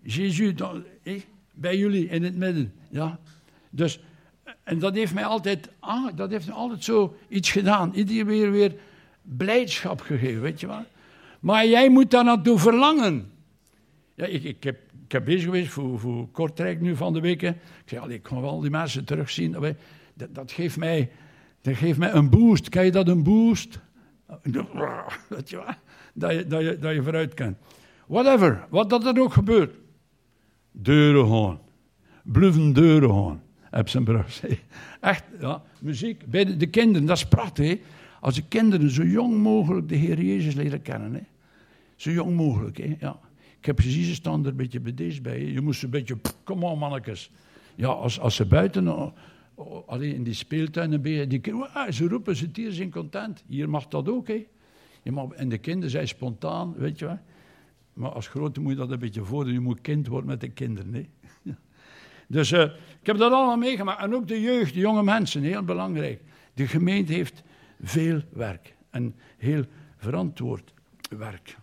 [0.03, 0.55] Jésus,
[1.03, 1.21] eh,
[1.55, 2.73] bij jullie in het midden.
[2.91, 3.19] Ja.
[3.71, 4.01] Dus,
[4.67, 7.93] en dat heeft mij altijd, ah, dat heeft altijd zo iets gedaan.
[7.95, 8.75] Iedere keer weer
[9.23, 10.85] blijdschap gegeven, weet je wat?
[11.41, 13.31] Maar jij moet daar naartoe verlangen.
[14.15, 14.63] Ja, ik, ik,
[15.09, 17.53] heb, bezig geweest voor, voor Kortrijk nu van de weken.
[17.55, 19.53] Ik zei, ik kan wel die mensen terugzien.
[20.15, 21.11] Dat, dat, geeft mij,
[21.61, 22.69] dat geeft mij een boost.
[22.69, 23.81] Kan je dat een boost?
[25.29, 25.77] Weet je wat?
[26.15, 27.57] Dat je, dat je, dat je vooruit kan.
[28.07, 29.75] Whatever, wat dat er ook gebeurt.
[30.73, 31.61] Deuren gewoon.
[32.25, 33.45] Bluffen deuren gewoon.
[33.77, 34.43] Heb zijn brug.
[35.01, 35.63] Echt, ja.
[35.81, 37.69] Muziek bij de, de, kinderen, dat is prachtig.
[37.69, 37.81] Hè?
[38.21, 41.15] Als de kinderen zo jong mogelijk de Heer Jezus leren kennen.
[41.15, 41.21] Hè?
[41.97, 42.97] Zo jong mogelijk, hè?
[43.01, 43.19] ja.
[43.59, 45.45] Ik heb precies een stand er een beetje deze bij.
[45.45, 47.31] Je moest een beetje, kom on mannetjes.
[47.75, 49.07] Ja, als, als ze buiten, uh,
[49.87, 51.41] alleen in die speeltuinen, ben die,
[51.91, 53.45] ze roepen, ze tieren zijn content.
[53.47, 54.47] Hier mag dat ook, hè.
[55.03, 57.19] Je mag, en de kinderen zijn spontaan, weet je wat.
[57.93, 59.53] Maar als grote moet je dat een beetje voordoen.
[59.53, 61.07] Je moet kind worden met de kinderen, hè.
[62.29, 62.71] Dus uh,
[63.07, 64.01] ik heb dat allemaal meegemaakt.
[64.01, 66.23] En ook de jeugd, de jonge mensen, heel belangrijk.
[66.55, 67.43] De gemeente heeft
[67.81, 69.65] veel werk en heel
[69.97, 70.73] verantwoord
[71.11, 71.57] werk.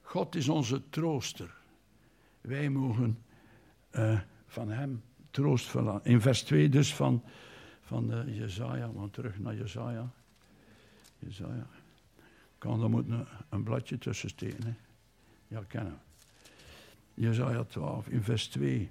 [0.00, 1.54] God is onze trooster.
[2.40, 3.22] Wij mogen
[3.92, 6.04] uh, van hem troost verlangen.
[6.04, 7.22] In vers 2 dus van,
[7.80, 10.10] van uh, Jezaja, want terug naar Jezaja.
[11.18, 11.66] Jezaja.
[12.58, 14.78] Kan, er moet een, een bladje tussen steken.
[15.48, 16.00] Ja, kennen.
[17.18, 18.90] Jezaja 12, in vers 2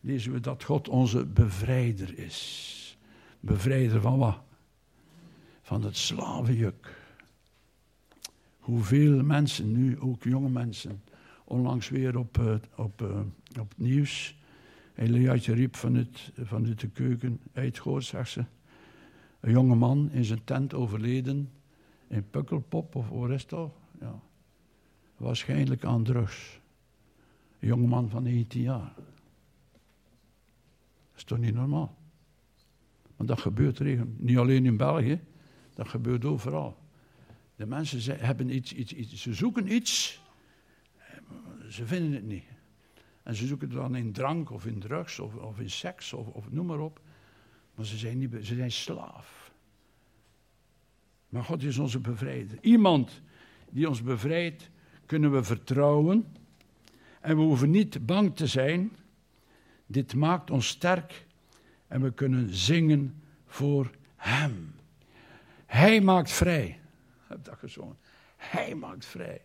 [0.00, 2.98] lezen we dat God onze bevrijder is.
[3.40, 4.38] Bevrijder van wat?
[5.62, 7.04] Van het slavenjuk.
[8.58, 11.02] Hoeveel mensen nu, ook jonge mensen,
[11.44, 13.18] onlangs weer op, uh, op, uh,
[13.60, 14.36] op het nieuws.
[14.94, 18.44] Eliatje riep vanuit, vanuit de keuken uitgehoord, zegt ze.
[19.40, 21.50] Een jonge man in zijn tent overleden
[22.08, 23.76] in Pukkelpop of Orestal.
[24.00, 24.20] Ja.
[25.16, 26.60] Waarschijnlijk aan drugs.
[27.66, 28.92] Een jonge man van 19 jaar.
[28.94, 29.16] Dat
[31.16, 31.96] is toch niet normaal?
[33.16, 34.16] Want dat gebeurt regen.
[34.18, 35.20] Niet alleen in België,
[35.74, 36.78] dat gebeurt overal.
[37.56, 40.22] De mensen hebben iets, iets, iets, ze zoeken iets,
[41.68, 42.44] ze vinden het niet.
[43.22, 46.26] En ze zoeken het dan in drank of in drugs of, of in seks of,
[46.26, 47.00] of, noem maar op.
[47.74, 49.52] Maar ze zijn, niet, ze zijn slaaf.
[51.28, 52.58] Maar God is onze bevrijder.
[52.60, 53.22] Iemand
[53.70, 54.70] die ons bevrijdt,
[55.06, 56.44] kunnen we vertrouwen.
[57.26, 58.96] En we hoeven niet bang te zijn.
[59.86, 61.26] Dit maakt ons sterk
[61.86, 64.74] en we kunnen zingen voor Hem.
[65.66, 66.80] Hij maakt vrij
[67.26, 67.96] heb dat gezongen.
[68.36, 69.40] Hij maakt vrij.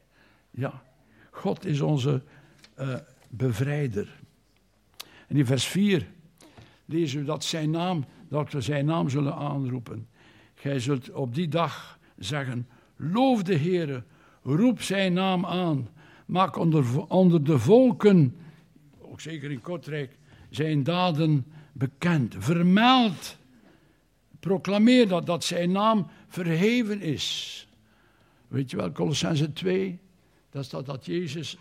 [0.51, 0.83] Ja,
[1.31, 2.23] God is onze
[2.79, 2.95] uh,
[3.29, 4.19] bevrijder.
[5.27, 6.07] En in vers 4
[6.85, 10.07] lezen we dat, zijn naam, dat we zijn naam zullen aanroepen.
[10.55, 14.03] Gij zult op die dag zeggen, loof de Heere,
[14.43, 15.87] roep zijn naam aan.
[16.31, 18.35] Maak onder, onder de volken,
[19.01, 20.17] ook zeker in Kortrijk,
[20.49, 22.35] zijn daden bekend.
[22.39, 23.37] Vermeld,
[24.39, 27.67] proclameer dat, dat zijn naam verheven is.
[28.47, 29.99] Weet je wel, Colossense 2,
[30.49, 31.57] dat staat dat Jezus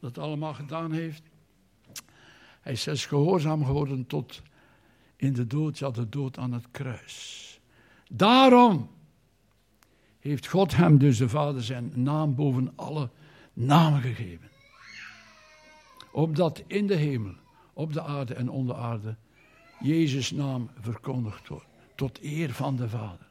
[0.00, 1.22] dat allemaal gedaan heeft.
[2.60, 4.42] Hij is gehoorzaam geworden tot
[5.16, 7.60] in de dood, ja, de dood aan het kruis.
[8.08, 8.90] Daarom
[10.18, 13.10] heeft God hem, dus de Vader, zijn naam boven alle
[13.56, 14.50] namen gegeven.
[16.12, 17.34] Opdat in de hemel,
[17.72, 19.16] op de aarde en onder aarde,
[19.80, 21.66] Jezus' naam verkondigd wordt.
[21.94, 23.26] Tot eer van de Vader.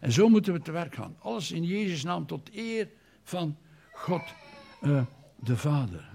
[0.00, 1.16] En zo moeten we te werk gaan.
[1.18, 2.88] Alles in Jezus' naam tot eer
[3.22, 3.56] van
[3.92, 4.22] God
[4.82, 5.02] uh,
[5.36, 6.08] de Vader.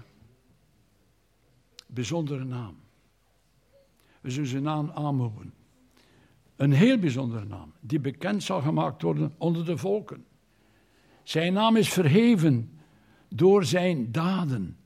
[1.86, 2.76] Bijzondere naam.
[4.20, 5.54] We zullen zijn naam aanmogen.
[6.56, 10.26] Een heel bijzondere naam, die bekend zal gemaakt worden onder de volken.
[11.22, 12.77] Zijn naam is verheven
[13.28, 14.76] door zijn daden.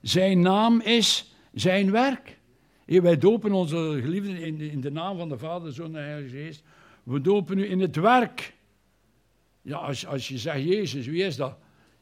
[0.00, 2.38] Zijn naam is zijn werk.
[2.84, 6.36] Wij dopen onze geliefden in de, in de naam van de Vader, Zoon en Heilige
[6.36, 6.62] Geest.
[7.02, 8.54] We dopen u in het werk.
[9.62, 11.58] Ja, als, als je zegt Jezus, wie is dat?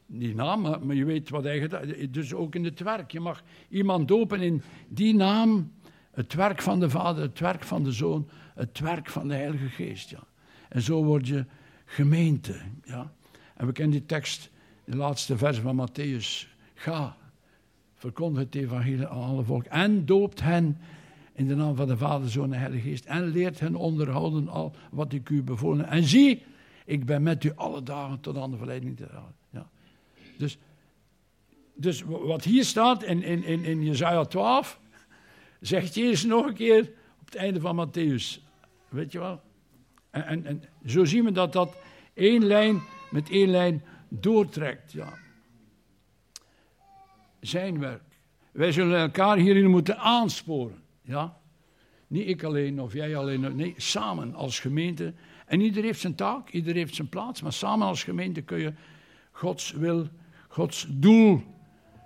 [0.07, 3.11] Die naam, maar je weet wat hij gedaan Dus ook in het werk.
[3.11, 5.71] Je mag iemand dopen in die naam.
[6.11, 9.67] Het werk van de Vader, het werk van de Zoon, het werk van de Heilige
[9.67, 10.09] Geest.
[10.09, 10.23] Ja.
[10.69, 11.45] En zo word je
[11.85, 12.55] gemeente.
[12.83, 13.13] Ja.
[13.55, 14.49] En we kennen die tekst
[14.85, 16.47] de laatste vers van Matthäus.
[16.73, 17.17] Ga,
[17.95, 20.77] verkondig het evangelie aan alle volk en doopt hen
[21.33, 24.75] in de naam van de Vader, Zoon en Heilige Geest en leert hen onderhouden al
[24.91, 25.87] wat ik u bevolen.
[25.87, 26.43] En zie,
[26.85, 29.35] ik ben met u alle dagen tot aan de verleiding te halen.
[29.49, 29.69] Ja.
[30.37, 30.57] Dus,
[31.73, 34.79] dus wat hier staat in, in, in, in Jezaja 12,
[35.59, 38.41] zegt Jezus nog een keer op het einde van Matthäus.
[38.89, 39.41] Weet je wel?
[40.09, 41.75] En, en, en zo zien we dat dat
[42.13, 42.81] één lijn
[43.11, 44.91] met één lijn doortrekt.
[44.91, 45.13] Ja.
[47.39, 48.01] Zijn werk.
[48.51, 50.83] Wij zullen elkaar hierin moeten aansporen.
[51.01, 51.37] Ja?
[52.07, 53.55] Niet ik alleen of jij alleen.
[53.55, 55.13] Nee, samen als gemeente.
[55.45, 57.41] En ieder heeft zijn taak, ieder heeft zijn plaats.
[57.41, 58.73] Maar samen als gemeente kun je
[59.31, 60.07] Gods wil,
[60.47, 61.43] Gods doel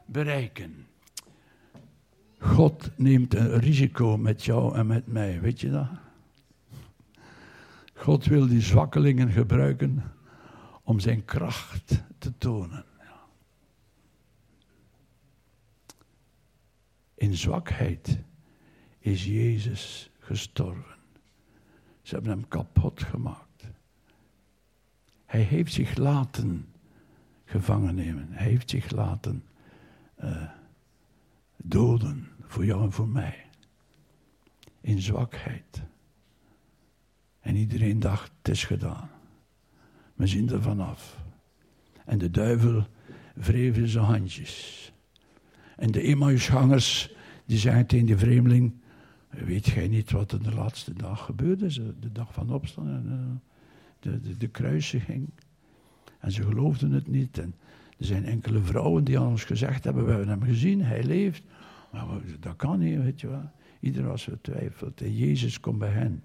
[0.05, 0.87] bereiken.
[2.39, 5.87] God neemt een risico met jou en met mij, weet je dat?
[7.93, 10.03] God wil die zwakkelingen gebruiken
[10.89, 12.85] om zijn kracht te tonen.
[17.15, 18.17] In zwakheid
[18.99, 20.95] is Jezus gestorven.
[22.01, 23.67] Ze hebben hem kapot gemaakt.
[25.25, 26.73] Hij heeft zich laten
[27.45, 28.27] gevangen nemen.
[28.31, 29.43] Hij heeft zich laten
[30.23, 30.49] uh,
[31.57, 33.45] doden voor jou en voor mij.
[34.81, 35.81] In zwakheid.
[37.39, 39.18] En iedereen dacht, het is gedaan.
[40.19, 41.23] We zien er vanaf.
[42.05, 42.87] En de duivel
[43.33, 44.91] wreef in zijn handjes.
[45.75, 47.13] En de Emmausgangers,
[47.45, 48.73] die zeiden tegen de vreemdeling,
[49.29, 51.67] weet jij niet wat er de laatste dag gebeurde?
[51.99, 53.41] De dag van opstaan,
[53.99, 55.29] de, de, de kruisiging.
[56.19, 57.37] En ze geloofden het niet.
[57.37, 57.55] En
[57.97, 61.43] er zijn enkele vrouwen die aan ons gezegd hebben, we hebben hem gezien, hij leeft.
[61.91, 62.05] Maar
[62.39, 63.51] dat kan niet, weet je wel.
[63.79, 65.01] Iedereen was vertwijfeld.
[65.01, 66.23] En Jezus komt bij hen.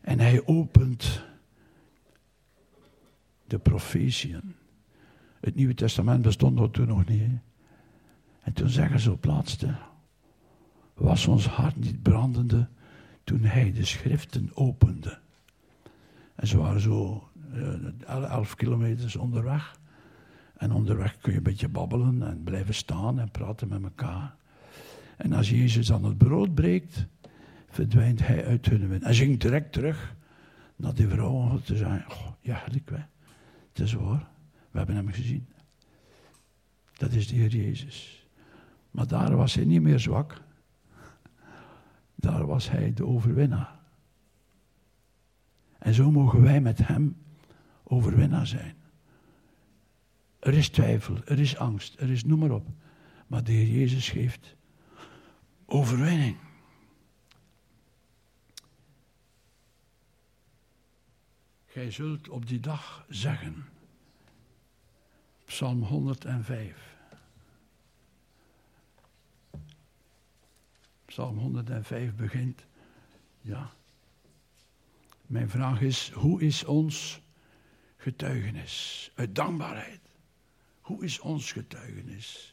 [0.00, 1.26] En hij opent
[3.48, 4.54] de profetieën.
[5.40, 7.30] Het Nieuwe Testament bestond toen nog niet.
[8.42, 9.74] En toen zeggen ze op laatste,
[10.94, 12.68] was ons hart niet brandende
[13.24, 15.18] toen hij de schriften opende.
[16.34, 19.78] En ze waren zo uh, elf kilometers onderweg.
[20.56, 24.34] En onderweg kun je een beetje babbelen en blijven staan en praten met elkaar.
[25.16, 27.06] En als Jezus dan het brood breekt,
[27.68, 29.04] verdwijnt hij uit hun wind.
[29.04, 30.14] Hij ging direct terug
[30.76, 32.90] naar die vrouw om te zeggen, oh, ja, ik.
[33.78, 34.28] Het is waar,
[34.70, 35.46] we hebben hem gezien.
[36.96, 38.26] Dat is de Heer Jezus.
[38.90, 40.42] Maar daar was hij niet meer zwak.
[42.14, 43.78] Daar was hij de overwinnaar.
[45.78, 47.16] En zo mogen wij met hem
[47.82, 48.74] overwinnaar zijn.
[50.38, 52.66] Er is twijfel, er is angst, er is noem maar op.
[53.26, 54.56] Maar de Heer Jezus geeft
[55.66, 56.36] overwinning.
[61.78, 63.64] Gij zult op die dag zeggen.
[65.44, 66.96] Psalm 105.
[71.04, 72.66] Psalm 105 begint.
[73.40, 73.72] Ja.
[75.26, 77.20] Mijn vraag is: hoe is ons
[77.96, 79.10] getuigenis?
[79.14, 80.00] Uit dankbaarheid.
[80.80, 82.52] Hoe is ons getuigenis?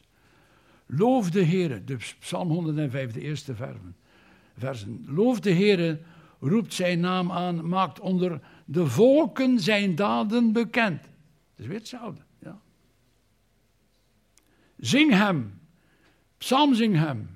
[0.86, 3.54] Loof de Heer, de Psalm 105, de eerste
[4.56, 5.04] versen.
[5.06, 5.98] Loof de Heer,
[6.48, 11.02] roept zijn naam aan, maakt onder de volken zijn daden bekend.
[11.02, 11.10] Dat
[11.56, 12.22] is weer hetzelfde.
[12.38, 12.60] Ja.
[14.76, 15.60] Zing hem,
[16.38, 17.30] psalm zing hem.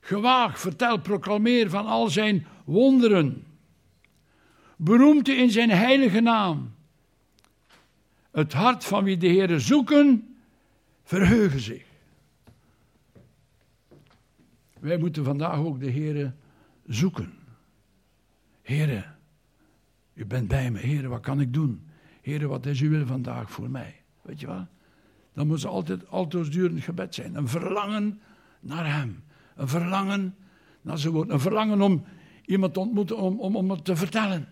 [0.00, 3.46] Gewaag, vertel, proclameer van al zijn wonderen.
[4.76, 6.74] Beroemte in zijn heilige naam.
[8.30, 10.36] Het hart van wie de Heer zoeken,
[11.02, 11.86] verheugen zich.
[14.80, 16.34] Wij moeten vandaag ook de Heer
[16.86, 17.37] zoeken.
[18.68, 19.04] Heere,
[20.14, 20.78] u bent bij me.
[20.78, 21.88] Heere, wat kan ik doen?
[22.22, 24.02] Heere, wat is uw wil vandaag voor mij?
[24.22, 24.66] Weet je wat?
[25.32, 27.34] Dan moet ze altijd altoosdurend gebed zijn.
[27.34, 28.20] Een verlangen
[28.60, 29.22] naar hem.
[29.56, 30.36] Een verlangen
[30.82, 31.28] naar zijn woord.
[31.28, 32.04] Een verlangen om
[32.44, 34.48] iemand te ontmoeten, om, om, om het te vertellen.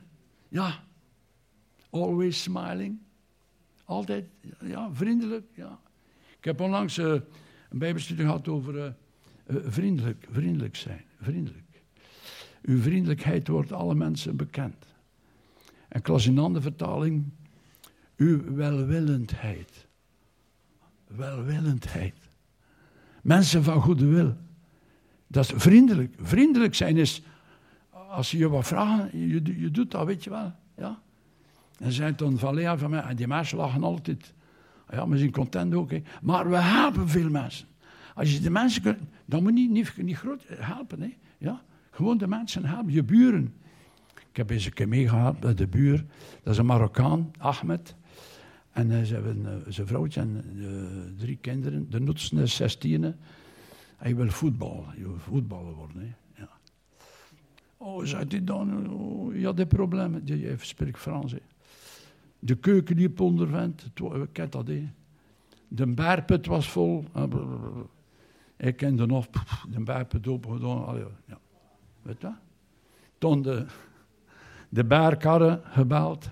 [0.49, 0.85] Ja.
[1.91, 2.99] Always smiling.
[3.85, 4.25] Altijd,
[4.61, 5.47] ja, vriendelijk.
[5.55, 5.81] Ja.
[6.39, 7.13] Ik heb onlangs uh,
[7.71, 8.85] een bijbelstudie gehad over uh,
[9.47, 11.05] uh, vriendelijk, vriendelijk zijn.
[11.21, 11.66] Vriendelijk.
[12.67, 14.87] Uw vriendelijkheid wordt alle mensen bekend.
[15.89, 17.25] En ik las in andere vertaling,
[18.17, 19.87] uw welwillendheid.
[21.07, 22.15] Welwillendheid.
[23.23, 24.37] Mensen van goede wil.
[25.27, 26.15] Dat is vriendelijk.
[26.21, 27.23] Vriendelijk zijn is,
[27.91, 30.53] als je je wat vraagt, je, je doet dat, weet je wel.
[30.77, 31.03] Ja?
[31.79, 34.35] En zijn toen van Lea van mij, en die mensen lachen altijd.
[34.91, 35.91] Ja, we zijn content ook.
[35.91, 36.03] Hè.
[36.23, 37.67] Maar we helpen veel mensen.
[38.15, 41.01] Als je de mensen kunt, dan moet je niet, niet, niet groot helpen.
[41.01, 41.17] Hè.
[41.39, 41.63] Ja?
[41.97, 43.55] Gewoon de mensen helpen, je buren.
[44.15, 46.05] Ik heb eens een keer meegehaald bij de buur.
[46.43, 47.95] Dat is een Marokkaan, Ahmed.
[48.71, 51.91] En uh, ze hebben uh, zijn vrouwtje en uh, drie kinderen.
[51.91, 53.15] De oudste is 16.
[53.97, 54.85] Hij wil voetballen.
[54.97, 56.01] Je wil voetballer worden.
[56.01, 56.43] Hè?
[56.43, 56.49] Ja.
[57.77, 60.23] Oh, zegt hij dan, oh, ja, de problemen.
[60.25, 61.35] Je spreekt Frans.
[62.39, 63.91] De keuken liep onderwend.
[63.95, 64.89] Ik ken dat, hè.
[65.69, 67.05] De berput was vol.
[68.57, 69.27] Ik kende nog
[69.71, 70.97] de berput opengedaan.
[71.27, 71.39] Ja.
[72.07, 72.33] Weet je
[73.19, 73.67] Toen de,
[74.69, 76.31] de gebeld.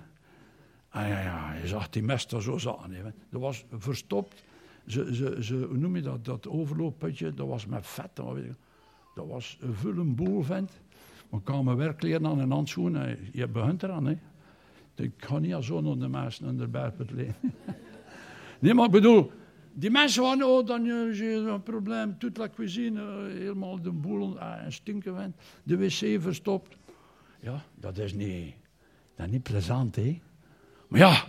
[0.89, 3.13] Ah ja, ja, je zag die mester zo zaten.
[3.29, 4.43] Dat was verstopt.
[4.87, 6.25] Ze, ze, ze, hoe noem je dat?
[6.25, 8.15] Dat overloopputje, dat was met vet.
[8.15, 10.81] Dat, was een vulle boel, vent.
[11.29, 13.17] Maar kwamen werkleren aan en handschoenen.
[13.31, 14.17] Je begint eraan, hè.
[14.95, 17.35] Ik ga niet zo naar de mensen aan de berput leen.
[18.59, 19.31] nee, maar ik bedoel,
[19.77, 22.17] die mensen waren, oh, dan is er een probleem.
[22.17, 25.35] Toute la cuisine, helemaal de boel ah, en stinken vent.
[25.63, 26.77] De wc verstopt.
[27.39, 28.53] Ja, dat is niet,
[29.15, 30.21] dat is niet plezant, hè.
[30.87, 31.23] Maar ja,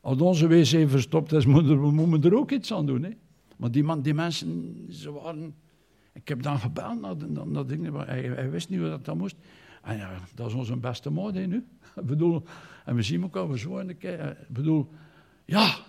[0.00, 3.02] als onze wc verstopt is, moeten we, er ook iets aan doen.
[3.02, 3.10] Hè?
[3.56, 5.54] Maar die, man, die mensen, ze waren...
[6.12, 9.36] Ik heb dan gebeld naar, naar, dingen, maar hij, wist niet hoe dat, dat moest.
[9.82, 11.56] En ja, dat is onze beste moed nu.
[11.96, 12.42] Ik bedoel,
[12.84, 14.30] en we zien elkaar zo keer.
[14.40, 14.88] Ik bedoel,
[15.44, 15.85] ja,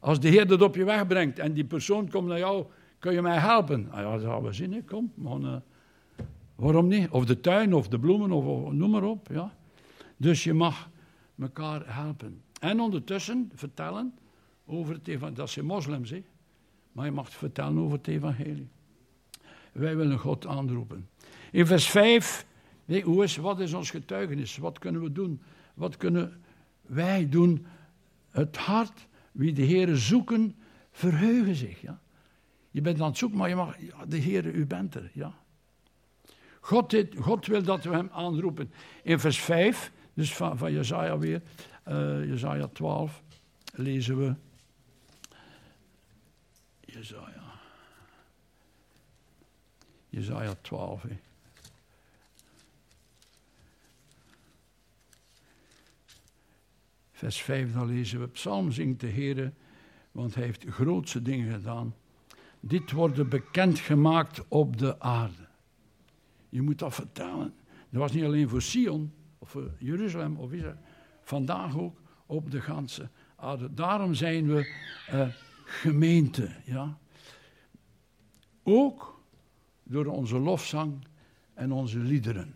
[0.00, 2.66] als de Heer dat op je weg brengt en die persoon komt naar jou,
[2.98, 3.88] kun je mij helpen?
[3.90, 4.82] Ah ja, dat gaan we zien, hè.
[4.82, 5.12] kom.
[5.14, 5.56] Maar, uh,
[6.54, 7.10] waarom niet?
[7.10, 9.28] Of de tuin, of de bloemen, of, noem maar op.
[9.30, 9.54] Ja.
[10.16, 10.90] Dus je mag
[11.40, 12.42] elkaar helpen.
[12.60, 14.14] En ondertussen vertellen
[14.66, 15.36] over het evangelie.
[15.36, 16.22] Dat zijn moslims, hè?
[16.92, 18.68] maar je mag vertellen over het evangelie.
[19.72, 21.08] Wij willen God aanroepen.
[21.52, 22.46] In vers 5,
[22.84, 24.56] nee, hoe is, wat is ons getuigenis?
[24.56, 25.42] Wat kunnen we doen?
[25.74, 26.40] Wat kunnen
[26.82, 27.66] wij doen?
[28.30, 30.56] Het hart, wie de Heer zoeken,
[30.90, 31.80] verheugen zich.
[31.80, 32.00] Ja?
[32.70, 33.76] Je bent aan het zoeken, maar je mag,
[34.08, 35.10] de Heer, u bent er.
[35.14, 35.34] Ja?
[36.60, 38.72] God, God wil dat we hem aanroepen.
[39.02, 41.42] In vers 5 dus van, van Jezaja weer,
[41.88, 43.22] uh, Jezaja 12,
[43.72, 44.34] lezen we.
[46.80, 47.42] Jezaja.
[50.08, 51.18] Jezaja 12, hè.
[57.20, 58.28] Vers 5, dan lezen we.
[58.28, 59.52] Psalm zingt de Heer,
[60.12, 61.94] want hij heeft grootse dingen gedaan.
[62.60, 65.48] Dit wordt bekendgemaakt op de aarde.
[66.48, 67.54] Je moet dat vertellen.
[67.90, 70.76] Dat was niet alleen voor Sion, of eh, Jeruzalem of Israël,
[71.22, 73.74] vandaag ook op de ganse aarde.
[73.74, 74.74] Daarom zijn we
[75.12, 75.28] uh,
[75.64, 76.50] gemeente.
[76.64, 76.98] Ja?
[78.62, 79.20] Ook
[79.82, 81.04] door onze lofzang
[81.54, 82.54] en onze liederen.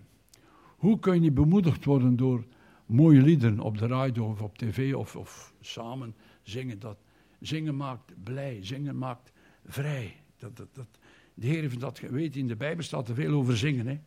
[0.76, 2.44] Hoe kun je bemoedigd worden door
[2.86, 6.78] mooie liederen op de radio of op tv of, of samen zingen?
[6.78, 6.96] Dat,
[7.40, 9.32] zingen maakt blij, zingen maakt
[9.66, 10.16] vrij.
[10.38, 10.88] Dat, dat, dat,
[11.34, 13.86] de Heer heeft dat weet, in de Bijbel staat er veel over zingen.
[13.86, 13.98] Hè?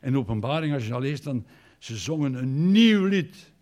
[0.00, 1.46] En openbaring, als je dat leest, dan
[1.78, 3.52] ze zongen een nieuw lied.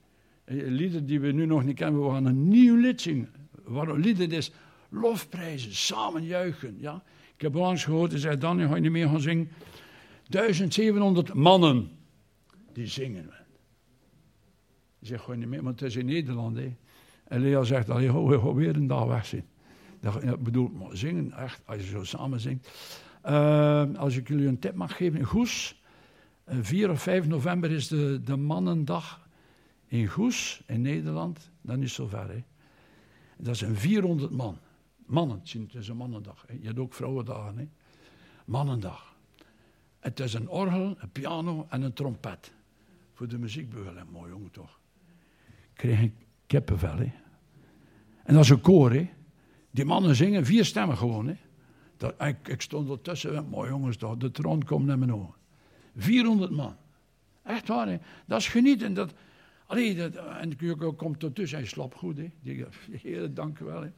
[0.44, 3.32] Lieden die we nu nog niet kennen, we gaan een nieuw lied zingen.
[3.64, 4.52] Waarom lieden is
[4.88, 6.76] lofprijzen, samen juichen.
[6.80, 7.02] Ja?
[7.34, 9.48] Ik heb onlangs gehoord, hij zei, dan ga je niet meer gaan zingen.
[10.28, 11.90] 1700 mannen
[12.72, 13.30] die zingen.
[15.00, 16.56] Ik zeg, gewoon niet meer, maar het is in Nederland.
[16.56, 16.76] Hè.
[17.24, 19.46] En Lea zegt, allee, we gaan weer een dag weg zijn.
[20.22, 22.70] Ik bedoel, maar zingen, echt, als je zo samen zingt.
[23.26, 25.82] Uh, als ik jullie een tip mag geven, Goes
[26.50, 29.28] 4 of 5 november is de, de Mannendag
[29.86, 31.50] in Goes, in Nederland.
[31.60, 32.28] Dan is het zover.
[32.28, 32.44] Hè.
[33.36, 34.58] Dat zijn 400 man.
[35.06, 36.44] Mannen, het is een mannendag.
[36.46, 36.54] Hè.
[36.60, 37.58] Je hebt ook vrouwendagen.
[37.58, 37.68] Hè.
[38.44, 39.16] Mannendag.
[40.00, 42.52] Het is een orgel, een piano en een trompet.
[43.14, 44.10] Voor de muziekbegeleiding.
[44.10, 44.78] Mooi jongen toch.
[45.78, 46.12] Kreeg ik
[46.46, 46.98] kippenvel.
[48.24, 48.92] En dat is een koor.
[48.92, 49.10] Hè.
[49.70, 51.26] Die mannen zingen vier stemmen gewoon.
[51.26, 51.34] Hè.
[51.96, 53.48] Dat, ik, ik stond ertussen.
[53.48, 54.16] Mooi jongens toch.
[54.16, 55.34] De troon komt naar mijn ogen.
[55.96, 56.76] 400 man.
[57.42, 57.98] Echt waar, hè?
[58.26, 58.94] Dat is genieten.
[58.94, 59.14] Dat,
[59.66, 60.56] allee, dat, en
[60.96, 62.18] komt ertussen, hij slaapt goed.
[62.18, 63.28] Hè?
[63.30, 63.82] Dank wel.
[63.82, 63.90] Hè?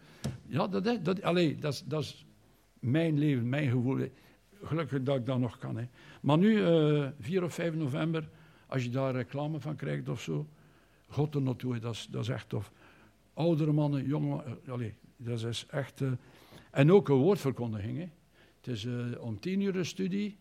[0.46, 2.26] Ja, dat, dat, allee, dat, is, dat is
[2.78, 4.08] mijn leven, mijn gevoel.
[4.62, 5.76] Gelukkig dat ik dat nog kan.
[5.76, 5.88] Hè?
[6.20, 8.28] Maar nu, uh, eh, 4 of 5 november,
[8.66, 10.46] als je daar reclame van krijgt of zo,
[11.10, 12.72] God er naartoe, dat is, dat is echt tof.
[13.34, 16.00] Oudere mannen, jonge uh, allee, dat is echt...
[16.00, 16.12] Uh,
[16.70, 17.98] en ook een woordverkondiging.
[17.98, 18.08] Hè?
[18.56, 18.86] Het is
[19.18, 20.38] om tien uur een studie.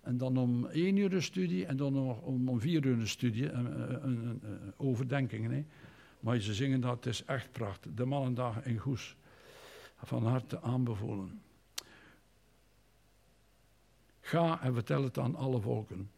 [0.00, 3.08] En dan om één uur een studie en dan nog om, om vier uur een
[3.08, 4.42] studie, een,
[4.76, 5.50] overdenkingen.
[5.50, 5.64] Hè.
[6.20, 7.94] Maar ze zingen dat, het is echt prachtig.
[7.94, 9.16] De Mannendag in Goes.
[10.04, 11.40] Van harte aanbevolen.
[14.20, 16.10] Ga en vertel het aan alle volken.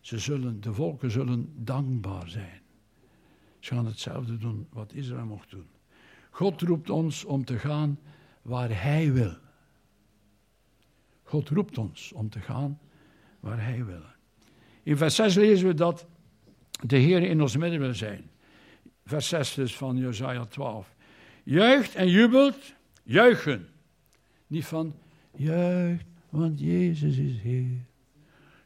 [0.00, 2.60] Ze zullen, de volken zullen dankbaar zijn.
[3.58, 5.66] Ze gaan hetzelfde doen wat Israël mocht doen.
[6.30, 7.98] God roept ons om te gaan
[8.42, 9.36] waar Hij wil.
[11.22, 12.78] God roept ons om te gaan
[13.40, 14.02] waar Hij wil.
[14.82, 16.06] In vers 6 lezen we dat
[16.82, 18.30] de Heer in ons midden wil zijn.
[19.04, 20.94] vers 6 dus van Jesaja 12.
[21.42, 23.68] Juicht en jubelt, juichen.
[24.46, 24.94] Niet van,
[25.36, 27.86] juicht, want Jezus is Heer.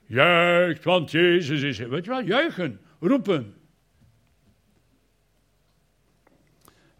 [0.06, 1.90] Juicht, want Jezus is Heer.
[1.90, 3.54] Weet je wel, juichen, roepen.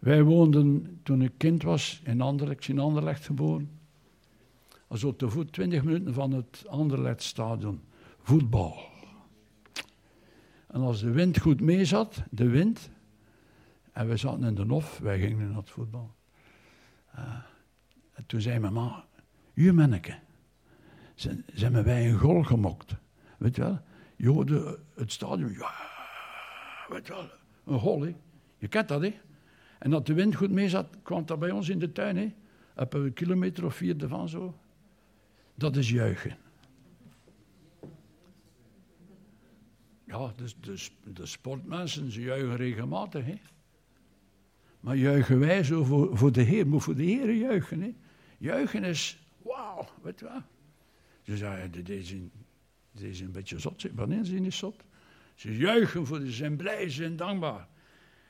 [0.03, 3.79] Wij woonden toen ik kind was in Anderlecht, in Anderlecht geboren.
[4.87, 7.81] Op de voet 20 minuten van het Anderlechtstadion.
[8.21, 8.77] Voetbal.
[10.67, 12.89] En als de wind goed mee zat, de wind,
[13.91, 16.15] en we zaten in de nof, wij gingen naar het voetbal.
[17.15, 17.35] Uh,
[18.13, 19.05] en toen zei mijn ma,
[19.53, 20.19] u manneke,
[21.15, 22.95] zijn, zijn wij een goal gemokt.
[23.37, 23.79] Weet je wel?
[24.15, 25.73] Je hoorde het stadion, ja,
[26.89, 27.29] weet je wel,
[27.65, 28.15] een goal, hè.
[28.57, 29.13] Je kent dat, hè.
[29.83, 32.33] En als de wind goed mee zat, kwam dat bij ons in de tuin, hè.
[32.75, 34.55] Op een kilometer of vier ervan zo.
[35.55, 36.37] Dat is juichen.
[40.05, 40.55] Ja, dus
[41.13, 43.35] de, sportmensen, ze juichen regelmatig, hè.
[44.79, 47.93] Maar juichen wij zo voor, voor de Heer, moet voor de Heer juichen, hè.
[48.37, 50.41] Juichen is, wauw, weet je wel.
[51.21, 52.31] Ze zeiden, een,
[52.91, 53.85] dit is een beetje zot.
[53.95, 54.83] Wanneer zijn niet zot?
[55.35, 57.67] Ze juichen voor ze zijn blij, ze zijn dankbaar.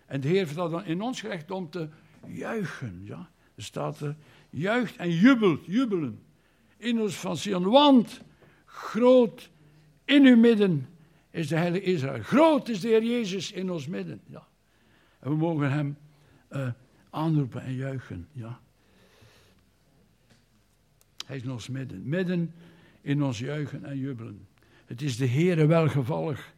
[0.06, 1.90] En de Heer dat dan in ons gerecht om te
[2.28, 3.02] juichen.
[3.04, 3.30] Ja?
[3.56, 4.16] Er staat er,
[4.50, 6.24] juicht en jubelt, jubelen.
[6.78, 8.22] In ons van Sion, want
[8.66, 9.50] groot
[10.06, 10.88] in uw midden
[11.30, 12.24] is de heilige Israël.
[12.24, 14.22] Groot is de Heer Jezus in ons midden.
[14.26, 14.48] Ja.
[15.20, 15.98] En we mogen hem
[16.52, 16.70] uh,
[17.10, 18.28] aanroepen en juichen.
[18.32, 18.60] Ja.
[21.26, 22.10] Hij is in ons midden.
[22.10, 22.54] Midden
[23.02, 24.48] in ons juichen en jubelen.
[24.86, 26.54] Het is de Heere welgevallig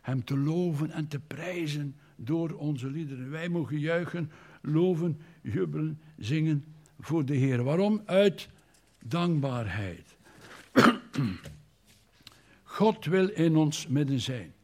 [0.00, 3.30] hem te loven en te prijzen door onze liederen.
[3.30, 4.30] Wij mogen juichen,
[4.62, 6.64] loven, jubelen, zingen
[7.00, 7.62] voor de Heer.
[7.62, 8.02] Waarom?
[8.04, 8.48] Uit
[9.04, 10.16] dankbaarheid.
[12.62, 14.54] God wil in ons midden zijn.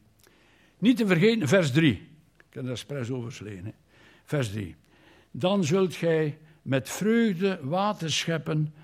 [0.79, 1.93] Niet te vergeten, vers 3.
[1.93, 3.73] Ik heb er expres oversleen.
[4.25, 4.77] Vers 3.
[5.31, 8.75] Dan zult gij met vreugde water scheppen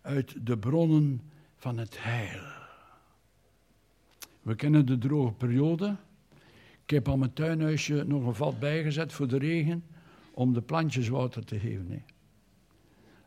[0.00, 1.20] uit de bronnen
[1.56, 2.42] van het heil.
[4.42, 5.96] We kennen de droge periode.
[6.86, 9.84] Ik heb aan mijn tuinhuisje nog een vat bijgezet voor de regen,
[10.34, 12.04] om de plantjes water te geven.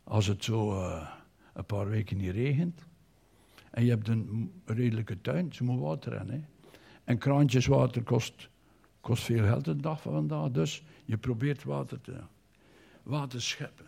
[0.04, 1.10] Als het zo uh,
[1.54, 2.86] een paar weken niet regent,
[3.72, 6.32] en je hebt een redelijke tuin, ze moet water.
[6.32, 6.42] Hè.
[7.04, 8.50] En kraantjeswater kost,
[9.02, 12.20] kost veel geld een dag van vandaag, dus je probeert water te
[13.04, 13.86] water scheppen.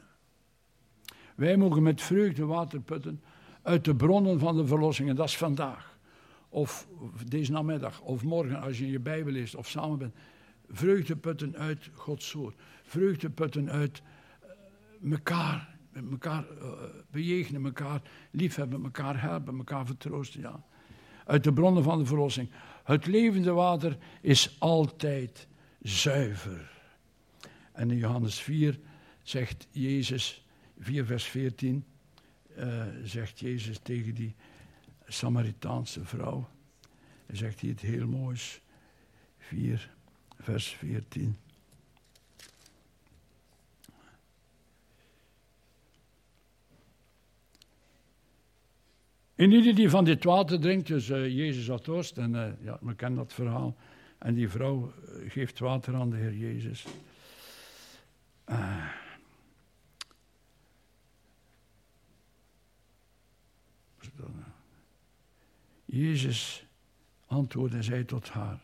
[1.35, 3.21] Wij mogen met vreugde water putten
[3.61, 5.90] uit de bronnen van de verlossing, en dat is vandaag
[6.51, 6.87] of
[7.27, 10.13] deze namiddag, of morgen als je je Bijbel leest of samen bent,
[10.69, 12.55] vreugde putten uit Gods woord.
[12.83, 14.01] Vreugde putten uit
[15.03, 15.77] uh, elkaar,
[16.11, 16.71] elkaar uh,
[17.11, 20.41] bejegenen, elkaar liefhebben, elkaar helpen, elkaar vertroosten.
[20.41, 20.63] Ja.
[21.25, 22.49] Uit de bronnen van de verlossing.
[22.83, 25.47] Het levende water is altijd
[25.81, 26.71] zuiver.
[27.71, 28.79] En in Johannes 4
[29.21, 30.45] zegt Jezus,
[30.79, 31.85] 4 vers 14,
[32.57, 34.35] uh, zegt Jezus tegen die
[35.11, 36.49] Samaritaanse vrouw.
[37.25, 38.61] Hij zegt hier het heel moois.
[39.37, 39.91] 4,
[40.39, 41.37] vers 14.
[49.35, 52.77] En ieder die van dit water drinkt, dus uh, Jezus had dorst, en uh, ja,
[52.81, 53.75] we kennen dat verhaal.
[54.17, 56.85] En die vrouw uh, geeft water aan de Heer Jezus.
[65.91, 66.65] Jezus
[67.25, 68.61] antwoordde en zei tot haar: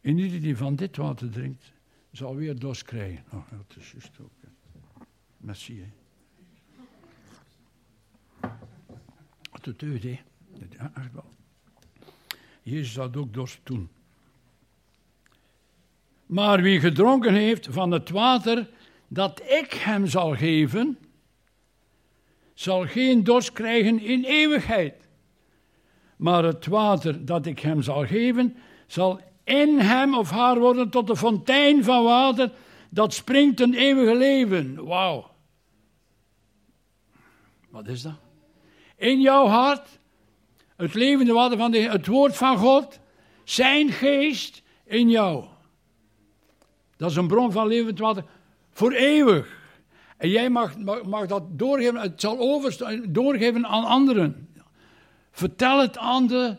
[0.00, 1.72] En ieder die van dit water drinkt,
[2.12, 3.24] zal weer dorst krijgen.
[3.32, 4.30] Oh, dat is juist ook.
[5.36, 5.80] Merci.
[5.80, 5.88] Hè.
[9.50, 10.20] Wat doet hè?
[12.62, 13.88] Jezus had ook dorst doen.
[16.26, 18.70] Maar wie gedronken heeft van het water
[19.08, 20.98] dat ik hem zal geven,
[22.54, 25.08] zal geen dorst krijgen in eeuwigheid
[26.20, 28.56] maar het water dat ik hem zal geven,
[28.86, 32.50] zal in hem of haar worden tot de fontein van water
[32.90, 34.84] dat springt een eeuwige leven.
[34.84, 35.30] Wauw.
[37.70, 38.18] Wat is dat?
[38.96, 39.98] In jouw hart,
[40.76, 42.98] het levende water van de, het woord van God,
[43.44, 45.44] zijn geest in jou.
[46.96, 48.24] Dat is een bron van levend water
[48.70, 49.58] voor eeuwig.
[50.16, 54.48] En jij mag, mag, mag dat doorgeven, het zal over, doorgeven aan anderen.
[55.40, 56.56] Vertel het aan de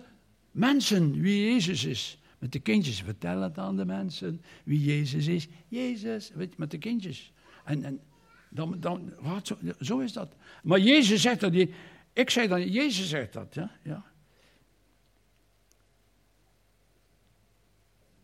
[0.51, 2.17] mensen wie Jezus is.
[2.39, 5.47] Met de kindjes, vertel het aan de mensen wie Jezus is.
[5.67, 7.33] Jezus, weet je, met de kindjes.
[7.63, 8.01] En, en
[8.49, 10.35] dan, dan wat, zo, zo, is dat.
[10.63, 11.53] Maar Jezus zegt dat,
[12.13, 13.71] ik zeg dan, Jezus zegt dat, ja.
[13.83, 14.05] ja.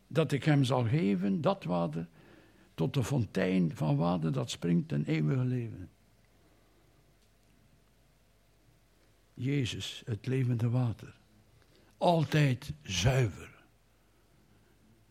[0.08, 2.08] Dat ik hem zal geven, dat water,
[2.74, 5.90] tot de fontein van water dat springt ten eeuwige leven.
[9.38, 11.14] Jezus, het levende water.
[11.98, 13.56] Altijd zuiver.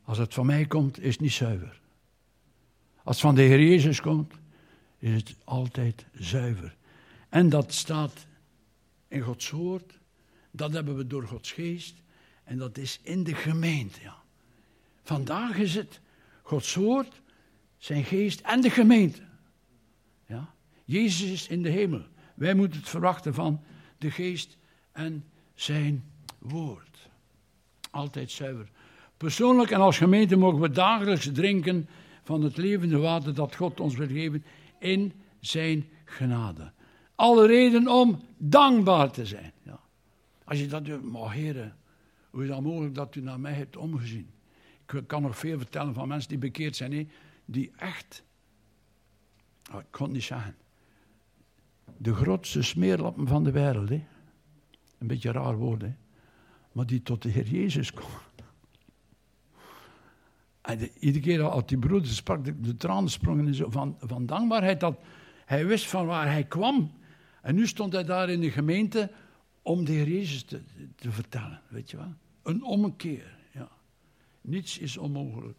[0.03, 1.81] Als het van mij komt, is het niet zuiver.
[3.03, 4.35] Als het van de Heer Jezus komt,
[4.99, 6.77] is het altijd zuiver.
[7.29, 8.27] En dat staat
[9.09, 9.99] in Gods woord.
[10.51, 12.03] Dat hebben we door Gods geest.
[12.45, 14.01] En dat is in de gemeente.
[14.01, 14.17] Ja.
[15.03, 16.01] Vandaag is het
[16.43, 17.21] Gods woord,
[17.79, 19.23] zijn geest en de gemeente.
[20.27, 20.55] Ja.
[20.85, 22.07] Jezus is in de hemel.
[22.35, 23.65] Wij moeten het verwachten van
[24.07, 24.57] de geest
[24.93, 26.05] en zijn
[26.39, 27.09] woord.
[27.91, 28.69] Altijd zuiver.
[29.17, 31.89] Persoonlijk en als gemeente mogen we dagelijks drinken
[32.23, 34.45] van het levende water dat God ons wil geven
[34.79, 36.73] in zijn genade.
[37.15, 39.53] Alle reden om dankbaar te zijn.
[39.63, 39.81] Ja.
[40.45, 41.77] Als je dat doet, maar heren,
[42.31, 44.31] hoe is dat mogelijk dat u naar mij hebt omgezien?
[44.93, 47.11] Ik kan nog veel vertellen van mensen die bekeerd zijn,
[47.45, 48.23] die echt,
[49.73, 50.57] oh, ik kon het niet zeggen,
[51.97, 53.89] de grootste smeerlappen van de wereld.
[53.89, 54.05] Hè.
[54.99, 55.93] Een beetje raar woord, hè.
[56.73, 58.25] maar die tot de Heer Jezus komen.
[60.61, 64.27] En de, iedere keer als die broeder sprak, de, de tranen sprongen zo van, van
[64.27, 64.81] dankbaarheid.
[64.81, 64.99] Dat
[65.45, 66.93] hij wist van waar hij kwam.
[67.43, 69.11] En nu stond hij daar in de gemeente
[69.63, 70.61] om de Heer Jezus te,
[70.95, 71.61] te vertellen.
[71.69, 72.15] Weet je wel?
[72.43, 73.37] Een ommekeer.
[73.53, 73.69] Ja.
[74.41, 75.59] Niets is onmogelijk.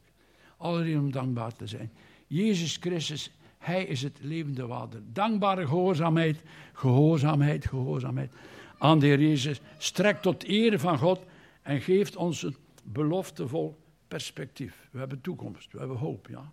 [0.57, 1.91] Alleen om dankbaar te zijn.
[2.28, 5.01] Jezus Christus, Hij is het levende water.
[5.13, 6.41] Dankbare gehoorzaamheid,
[6.73, 8.31] gehoorzaamheid, gehoorzaamheid
[8.77, 11.19] aan de Heer Jezus strekt tot ere van God
[11.61, 13.77] en geeft ons een beloftevol
[14.07, 14.87] perspectief.
[14.91, 16.51] We hebben toekomst, we hebben hoop, ja.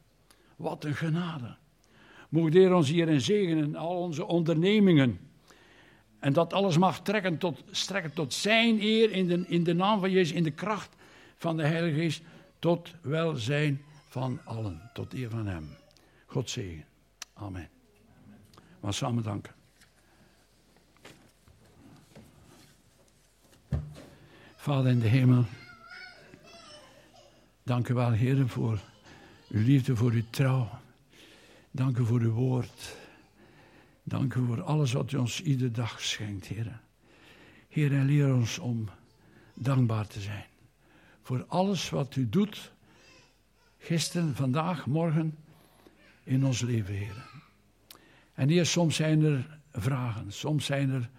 [0.56, 1.56] Wat een genade.
[2.28, 5.18] Mogen de Heer ons hierin zegenen, al onze ondernemingen.
[6.18, 10.00] En dat alles mag trekken tot, strekken tot zijn eer in de, in de naam
[10.00, 10.96] van Jezus, in de kracht
[11.36, 12.22] van de Heilige Geest,
[12.58, 15.68] tot welzijn van allen, tot eer van Hem.
[16.26, 16.84] God zegen.
[17.34, 17.68] Amen.
[18.80, 19.52] Maar samen danken.
[24.56, 25.44] Vader in de hemel,
[27.62, 28.80] dank u wel, Heer, voor
[29.48, 30.68] uw liefde, voor uw trouw.
[31.70, 32.96] Dank u voor uw woord.
[34.02, 36.80] Dank u voor alles wat u ons iedere dag schenkt, Heer.
[37.68, 38.88] Heer, leer ons om
[39.54, 40.44] dankbaar te zijn.
[41.22, 42.72] Voor alles wat u doet,
[43.78, 45.36] gisteren, vandaag, morgen,
[46.24, 47.26] in ons leven, Heer.
[48.34, 51.10] En Heer, soms zijn er vragen, soms zijn er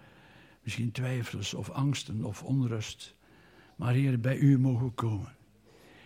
[0.62, 3.14] misschien twijfels of angsten of onrust.
[3.76, 5.34] Maar Heer, bij u mogen komen.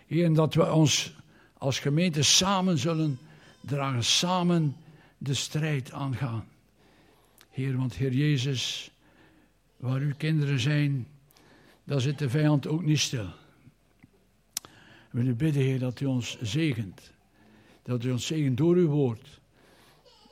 [0.07, 1.15] Heer, dat we ons
[1.59, 3.19] als gemeente samen zullen
[3.61, 4.77] dragen, samen
[5.19, 6.45] de strijd aangaan.
[7.51, 8.91] Heer, want Heer Jezus,
[9.77, 11.07] waar uw kinderen zijn,
[11.85, 13.29] daar zit de vijand ook niet stil.
[15.11, 17.13] We bidden, Heer, dat u ons zegent.
[17.83, 19.41] Dat u ons zegent door uw woord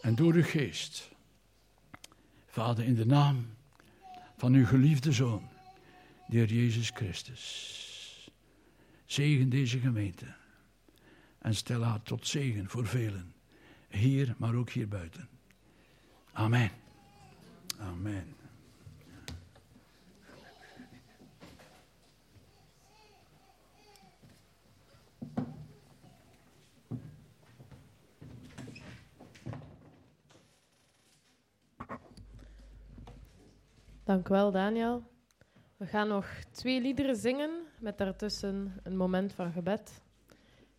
[0.00, 1.10] en door uw geest.
[2.46, 3.46] Vader, in de naam
[4.36, 5.48] van uw geliefde Zoon,
[6.28, 8.30] de Heer Jezus Christus.
[9.06, 10.34] Zegen deze gemeente
[11.38, 13.32] en stel haar tot zegen voor velen,
[13.88, 15.28] hier, maar ook hier buiten.
[16.32, 16.70] Amen.
[17.78, 18.36] Amen.
[34.08, 35.02] Dank wel, Daniel.
[35.76, 37.50] We gaan nog twee liederen zingen
[37.80, 40.02] met daartussen een moment van gebed.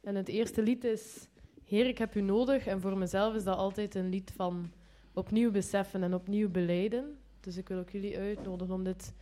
[0.02, 1.28] En het eerste lied is
[1.64, 2.68] Heer, ik heb u nodig.
[2.68, 4.72] En voor mezelf is dat altijd een lied van
[5.14, 7.18] opnieuw beseffen en opnieuw beleiden.
[7.40, 9.14] Dus ik wil ook jullie uitnodigen om dit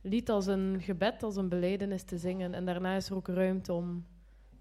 [0.00, 2.54] lied als een gebed, als een beleidenis te zingen.
[2.54, 4.06] En daarna is er ook ruimte om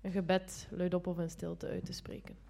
[0.02, 2.49] een gebed luidop of in stilte uit te spreken.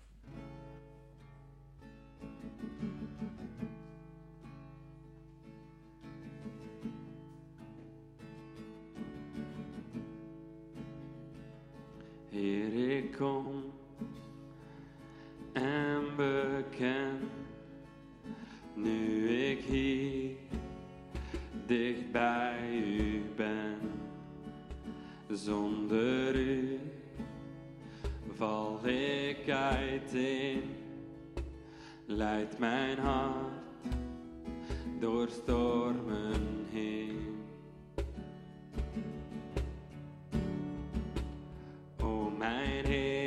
[12.39, 13.45] Heer, ik kom
[15.53, 17.29] en beken,
[18.73, 20.35] nu ik hier
[21.65, 23.77] dicht bij u ben.
[25.29, 26.79] Zonder u
[28.35, 30.63] val ik uiteen,
[32.05, 33.93] leidt mijn hart
[34.99, 37.38] door stormen heen.
[42.39, 43.18] O mijn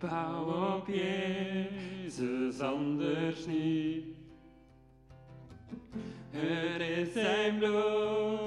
[0.00, 4.04] Bouw op Jezus, anders niet.
[6.32, 8.39] Er is zijn bloed.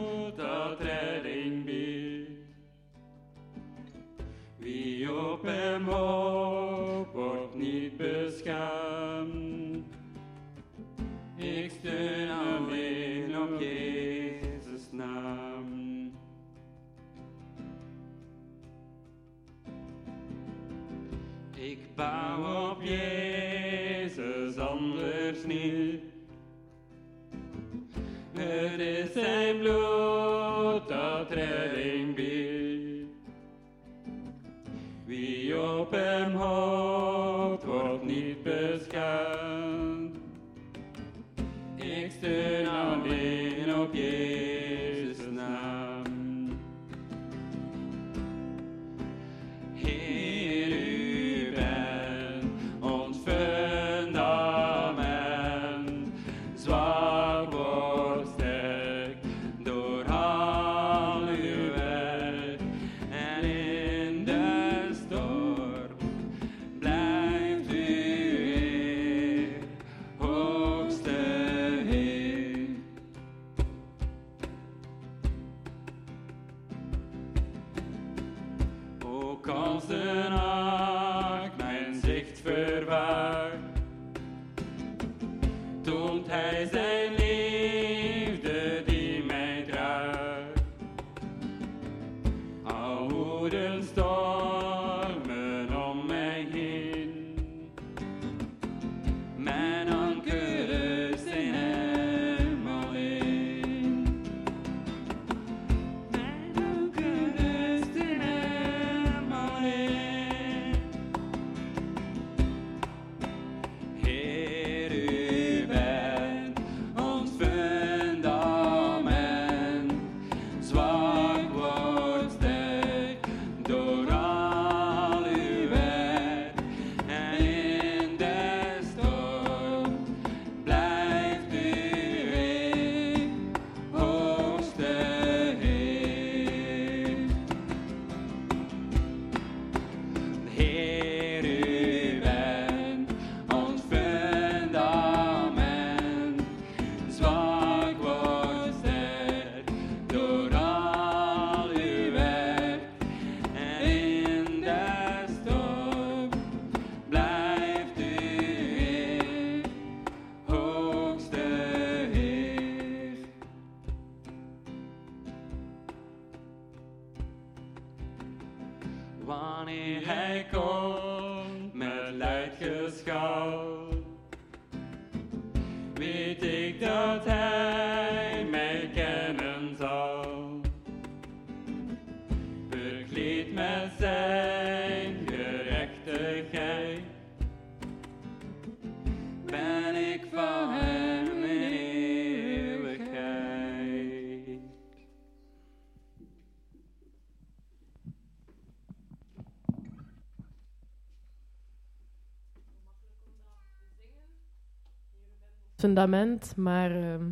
[205.84, 207.32] Fundament, maar ehm,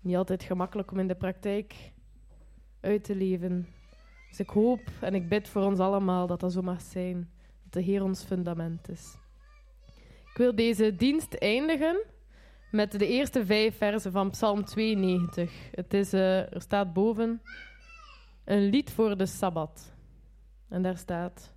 [0.00, 1.74] niet altijd gemakkelijk om in de praktijk
[2.80, 3.68] uit te leven.
[4.28, 7.30] Dus ik hoop en ik bid voor ons allemaal dat dat zo mag zijn,
[7.62, 9.16] dat de Heer ons fundament is.
[10.30, 12.02] Ik wil deze dienst eindigen
[12.70, 15.52] met de eerste vijf versen van Psalm 92.
[15.70, 17.42] Het is, eh, er staat boven
[18.44, 19.92] een lied voor de Sabbat.
[20.68, 21.54] En daar staat: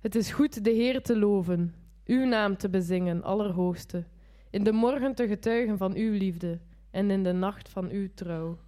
[0.00, 4.04] Het is goed de Heer te loven, uw naam te bezingen, Allerhoogste
[4.52, 6.60] in de morgen te getuigen van uw liefde
[6.90, 8.58] en in de nacht van uw trouw.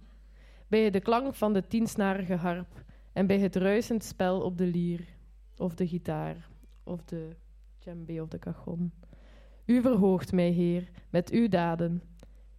[0.67, 2.83] Bij de klank van de tiensnarige harp
[3.13, 5.05] en bij het ruisend spel op de lier
[5.57, 6.49] of de gitaar
[6.83, 7.35] of de
[7.79, 8.91] djembe of de cajon.
[9.65, 12.01] U verhoogt mij, Heer, met uw daden.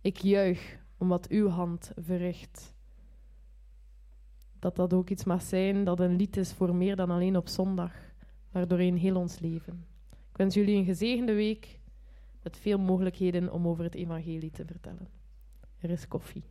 [0.00, 2.74] Ik juich om wat uw hand verricht.
[4.58, 7.48] Dat dat ook iets mag zijn dat een lied is voor meer dan alleen op
[7.48, 7.92] zondag,
[8.50, 9.86] maar doorheen heel ons leven.
[10.10, 11.75] Ik wens jullie een gezegende week
[12.46, 15.08] met veel mogelijkheden om over het evangelie te vertellen.
[15.78, 16.44] Er is koffie.